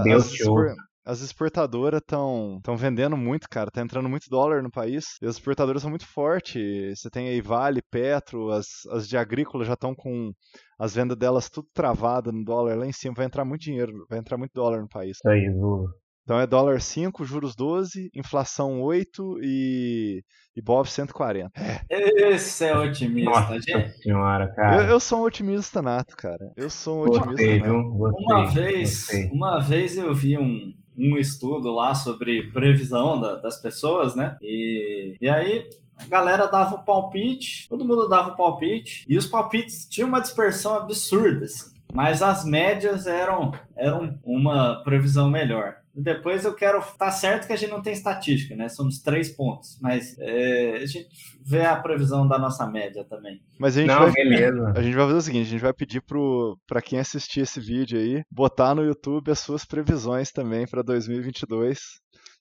Deus 0.04 0.26
as, 0.26 0.34
expor... 0.34 0.76
as 1.06 1.22
exportadoras 1.22 2.02
estão 2.02 2.60
vendendo 2.78 3.16
muito, 3.16 3.48
cara. 3.50 3.72
Tá 3.72 3.82
entrando 3.82 4.10
muito 4.10 4.30
dólar 4.30 4.62
no 4.62 4.70
país. 4.70 5.16
E 5.22 5.26
as 5.26 5.36
exportadoras 5.36 5.82
são 5.82 5.90
muito 5.90 6.06
fortes. 6.06 7.00
Você 7.00 7.10
tem 7.10 7.30
aí 7.30 7.40
Vale, 7.40 7.82
Petro, 7.90 8.50
as, 8.50 8.86
as 8.92 9.08
de 9.08 9.16
agrícola 9.16 9.64
já 9.64 9.76
estão 9.76 9.96
com 9.96 10.34
as 10.78 10.94
vendas 10.94 11.16
delas 11.16 11.50
tudo 11.50 11.70
travada 11.74 12.34
no 12.34 12.44
dólar 12.44 12.78
lá 12.78 12.86
em 12.86 12.92
cima. 12.92 13.16
Vai 13.16 13.28
entrar 13.28 13.46
muito 13.46 13.62
dinheiro, 13.62 13.94
vai 14.10 14.20
entrar 14.20 14.38
muito 14.38 14.52
dólar 14.54 14.82
no 14.82 14.90
país. 14.90 15.16
Isso 15.16 15.30
aí, 15.30 15.50
Zulu. 15.54 15.88
Então 16.24 16.40
é 16.40 16.46
dólar 16.46 16.80
5, 16.80 17.26
juros 17.26 17.56
12, 17.56 18.12
inflação 18.16 18.82
8 18.82 19.40
e 19.42 20.24
Ibov 20.56 20.88
140. 20.88 21.50
Esse 21.90 22.66
é 22.66 22.78
otimista, 22.78 23.30
Nossa 23.32 23.60
gente. 23.62 23.98
senhora, 24.04 24.48
cara. 24.54 24.84
Eu, 24.84 24.90
eu 24.90 25.00
sou 25.00 25.20
um 25.20 25.24
otimista 25.24 25.82
nato, 25.82 26.16
cara. 26.16 26.52
Eu 26.56 26.70
sou 26.70 27.00
um 27.00 27.02
otimista 27.10 27.30
Gostei, 27.32 27.60
nato. 27.60 27.72
viu? 27.72 27.84
Gostei, 27.94 28.26
Uma 28.26 28.46
vez, 28.52 28.90
gostei. 29.00 29.30
uma 29.32 29.60
vez 29.60 29.98
eu 29.98 30.14
vi 30.14 30.38
um, 30.38 30.74
um 30.98 31.18
estudo 31.18 31.72
lá 31.72 31.96
sobre 31.96 32.52
previsão 32.52 33.20
da- 33.20 33.36
das 33.38 33.60
pessoas, 33.60 34.16
né? 34.16 34.38
E, 34.42 35.16
e 35.20 35.28
aí 35.30 35.68
a 35.98 36.06
galera 36.06 36.46
dava 36.48 36.76
um 36.76 36.84
palpite, 36.84 37.68
todo 37.68 37.84
mundo 37.86 38.08
dava 38.08 38.32
um 38.34 38.36
palpite, 38.36 39.04
e 39.10 39.18
os 39.18 39.26
palpites 39.26 39.88
tinham 39.90 40.08
uma 40.10 40.20
dispersão 40.22 40.76
absurda, 40.76 41.46
assim. 41.46 41.72
Mas 41.92 42.22
as 42.22 42.46
médias 42.46 43.08
eram, 43.08 43.52
eram 43.76 44.20
uma 44.24 44.84
previsão 44.84 45.28
melhor. 45.30 45.78
Depois 45.94 46.46
eu 46.46 46.54
quero. 46.54 46.82
Tá 46.98 47.12
certo 47.12 47.48
que 47.48 47.54
a 47.54 47.56
gente 47.56 47.70
não 47.72 47.82
tem 47.82 47.94
estatística, 47.94 48.56
né? 48.56 48.70
Somos 48.70 49.00
três 49.02 49.30
pontos. 49.30 49.78
Mas 49.82 50.18
é, 50.20 50.78
a 50.78 50.86
gente 50.86 51.08
vê 51.44 51.66
a 51.66 51.76
previsão 51.76 52.28
da 52.28 52.38
nossa 52.38 52.66
média 52.68 53.04
também. 53.04 53.42
Mas 53.60 53.76
a 53.76 53.82
gente, 53.82 53.90
Não, 53.90 54.00
vai, 54.00 54.12
beleza. 54.12 54.74
a 54.78 54.82
gente 54.82 54.96
vai 54.96 55.06
fazer 55.06 55.18
o 55.18 55.22
seguinte: 55.22 55.48
a 55.48 55.50
gente 55.52 55.62
vai 55.62 55.74
pedir 55.74 56.02
pro, 56.02 56.58
pra 56.68 56.82
quem 56.82 57.00
assistir 57.00 57.42
esse 57.42 57.60
vídeo 57.60 58.00
aí, 58.00 58.24
botar 58.32 58.74
no 58.76 58.84
YouTube 58.84 59.32
as 59.32 59.40
suas 59.40 59.66
previsões 59.66 60.32
também 60.32 60.66
pra 60.68 60.82
2022. 60.82 61.80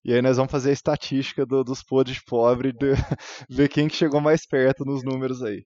E 0.04 0.12
aí 0.14 0.22
nós 0.22 0.36
vamos 0.36 0.52
fazer 0.52 0.70
a 0.70 0.72
estatística 0.72 1.44
do- 1.44 1.64
dos 1.64 1.82
podres 1.82 2.16
de 2.16 2.22
pobre, 2.24 2.72
de, 2.72 2.92
ver 3.50 3.68
quem 3.68 3.88
que 3.88 3.96
chegou 3.96 4.20
mais 4.20 4.46
perto 4.46 4.84
nos 4.84 5.02
números 5.02 5.42
aí. 5.42 5.64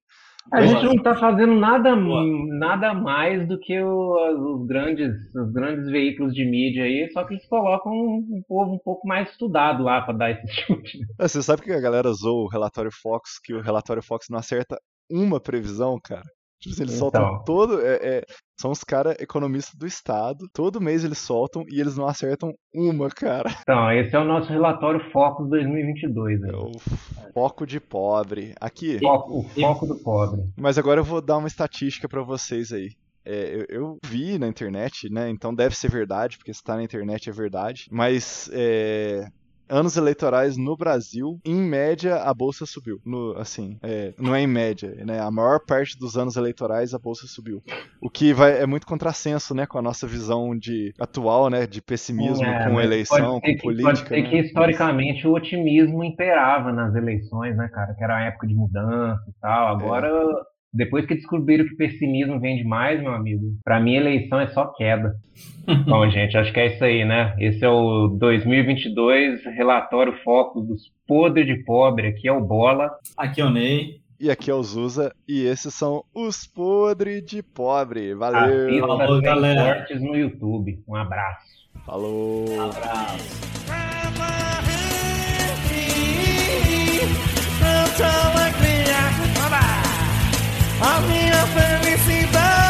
A 0.52 0.61
gente 0.66 0.85
não 0.85 1.02
tá 1.02 1.14
fazendo 1.14 1.55
nada, 1.55 1.94
Boa. 1.94 2.24
nada 2.59 2.92
mais 2.92 3.46
do 3.46 3.59
que 3.59 3.81
o- 3.81 4.57
os, 4.61 4.66
grandes, 4.66 5.14
os 5.35 5.52
grandes 5.52 5.87
veículos 5.90 6.35
de 6.35 6.44
mídia 6.44 6.85
aí, 6.85 7.09
só 7.12 7.24
que 7.24 7.35
eles 7.35 7.46
colocam 7.48 7.92
um, 7.92 8.16
um 8.16 8.42
povo 8.48 8.74
um 8.74 8.78
pouco 8.78 9.07
mais 9.07 9.31
estudado 9.31 9.83
lá 9.83 10.02
pra 10.02 10.12
dar 10.14 10.31
esse 10.33 10.46
chute. 10.66 10.98
Ah, 11.18 11.28
Você 11.28 11.42
sabe 11.42 11.62
que 11.62 11.72
a 11.72 11.81
galera 11.81 12.12
zoou 12.12 12.44
o 12.44 12.48
relatório 12.48 12.90
Fox, 13.02 13.38
que 13.42 13.55
o 13.55 13.61
relatório 13.61 14.02
Fox 14.02 14.26
não 14.28 14.38
acerta 14.38 14.76
uma 15.11 15.40
previsão, 15.40 15.98
cara? 16.02 16.24
Tipo 16.62 16.81
eles 16.83 16.94
soltam 16.94 17.22
Então. 17.22 17.44
todo. 17.44 17.81
é- 17.81 17.98
é- 18.18 18.25
são 18.61 18.70
os 18.70 18.85
caras 18.85 19.16
economistas 19.18 19.75
do 19.75 19.87
Estado, 19.87 20.46
todo 20.53 20.81
mês 20.81 21.03
eles 21.05 21.18
soltam 21.18 21.64
e 21.68 21.81
eles 21.81 21.96
não 21.96 22.07
acertam 22.07 22.53
uma, 22.72 23.09
cara. 23.11 23.51
Então, 23.62 23.90
esse 23.90 24.14
é 24.14 24.18
o 24.20 24.25
nosso 24.25 24.48
relatório 24.48 25.01
Focus 25.11 25.48
2022. 25.48 26.40
É 26.42 26.46
Aí. 26.46 26.53
o 26.55 26.70
foco 27.35 27.66
de 27.66 27.81
pobre. 27.81 28.55
Aqui. 28.61 28.98
Foco- 29.01 29.40
o 29.40 29.42
foco 29.48 29.87
do 29.87 29.96
pobre. 29.96 30.42
Mas 30.57 30.79
agora 30.79 31.01
eu 31.01 31.05
vou 31.05 31.20
dar 31.20 31.38
uma 31.38 31.48
estatística 31.48 32.09
pra 32.09 32.22
vocês 32.22 32.72
aí. 32.72 32.90
É, 33.25 33.55
eu, 33.57 33.66
eu 33.68 33.98
vi 34.05 34.38
na 34.38 34.46
internet, 34.48 35.09
né? 35.11 35.29
Então 35.31 35.55
deve 35.55 35.77
ser 35.77 35.88
verdade, 35.90 36.38
porque 36.38 36.53
se 36.55 36.62
tá 36.62 36.77
na 36.77 36.83
internet 36.85 37.29
é 37.29 37.33
verdade. 37.33 37.87
Mas 37.90 38.48
é, 38.53 39.27
anos 39.72 39.96
eleitorais 39.96 40.56
no 40.56 40.76
Brasil, 40.76 41.40
em 41.44 41.54
média, 41.56 42.16
a 42.22 42.35
bolsa 42.35 42.66
subiu. 42.66 43.00
No, 43.04 43.35
assim, 43.38 43.78
é, 43.82 44.12
não 44.18 44.35
é 44.35 44.40
em 44.42 44.46
média, 44.46 44.94
né? 45.04 45.18
A 45.20 45.30
maior 45.30 45.61
parte 45.66 45.98
dos 45.98 46.16
anos 46.16 46.37
eleitorais 46.37 46.92
a 46.94 46.98
bolsa 46.98 47.26
subiu. 47.26 47.62
O 48.00 48.11
que 48.11 48.32
vai, 48.35 48.61
é 48.61 48.66
muito 48.66 48.87
contrassenso, 48.87 49.54
né? 49.54 49.66
Com 49.66 49.78
a 49.78 49.82
nossa 49.82 50.06
visão 50.06 50.56
de 50.56 50.92
atual, 51.00 51.48
né? 51.48 51.66
De 51.66 51.80
pessimismo 51.80 52.44
É, 52.44 52.68
com 52.68 52.80
eleição, 52.80 53.40
com 53.40 53.40
que- 53.40 53.56
política. 53.56 53.88
Pode 53.88 54.08
ser 54.08 54.22
né? 54.22 54.28
que 54.30 54.38
historicamente 54.40 55.26
o 55.26 55.32
otimismo 55.32 56.04
imperava 56.04 56.72
nas 56.72 56.94
eleições, 56.94 57.56
né, 57.56 57.68
cara? 57.68 57.94
Que 57.94 58.04
era 58.04 58.16
a 58.18 58.20
época 58.24 58.46
de 58.46 58.54
mudança 58.54 59.24
e 59.28 59.32
tal. 59.40 59.68
Agora, 59.68 60.11
depois 60.72 61.04
que 61.06 61.14
descobriram 61.14 61.66
que 61.66 61.76
pessimismo 61.76 62.40
vende 62.40 62.64
mais, 62.64 63.00
meu 63.00 63.12
amigo, 63.12 63.54
pra 63.64 63.78
mim 63.80 63.94
eleição 63.94 64.40
é 64.40 64.48
só 64.48 64.66
queda. 64.66 65.14
Bom, 65.87 66.08
gente, 66.11 66.37
acho 66.37 66.52
que 66.52 66.61
é 66.61 66.74
isso 66.74 66.85
aí, 66.85 67.04
né? 67.04 67.35
Esse 67.38 67.64
é 67.64 67.68
o 67.68 68.08
2022 68.08 69.44
relatório 69.56 70.14
foco 70.24 70.61
dos 70.61 70.90
podres 71.06 71.46
de 71.46 71.62
pobre. 71.64 72.08
Aqui 72.08 72.26
é 72.28 72.32
o 72.32 72.40
Bola. 72.40 72.90
Aqui 73.16 73.40
é 73.40 73.44
o 73.44 73.50
Ney. 73.50 74.00
E 74.18 74.30
aqui 74.30 74.50
é 74.52 74.54
o 74.54 74.62
Zusa, 74.62 75.12
e 75.26 75.44
esses 75.44 75.74
são 75.74 76.04
os 76.14 76.46
podres 76.46 77.24
de 77.24 77.42
pobre. 77.42 78.14
Valeu! 78.14 78.68
Assista 78.68 78.87
Falou, 78.87 79.14
sem 79.16 79.22
galera. 79.22 79.74
cortes 79.74 80.00
no 80.00 80.16
YouTube. 80.16 80.78
Um 80.87 80.94
abraço. 80.94 81.48
Falou! 81.85 82.44
Abraço. 82.61 83.42
a 90.83 91.01
mí 91.01 91.31
la 91.31 91.47
felicidad. 91.47 92.62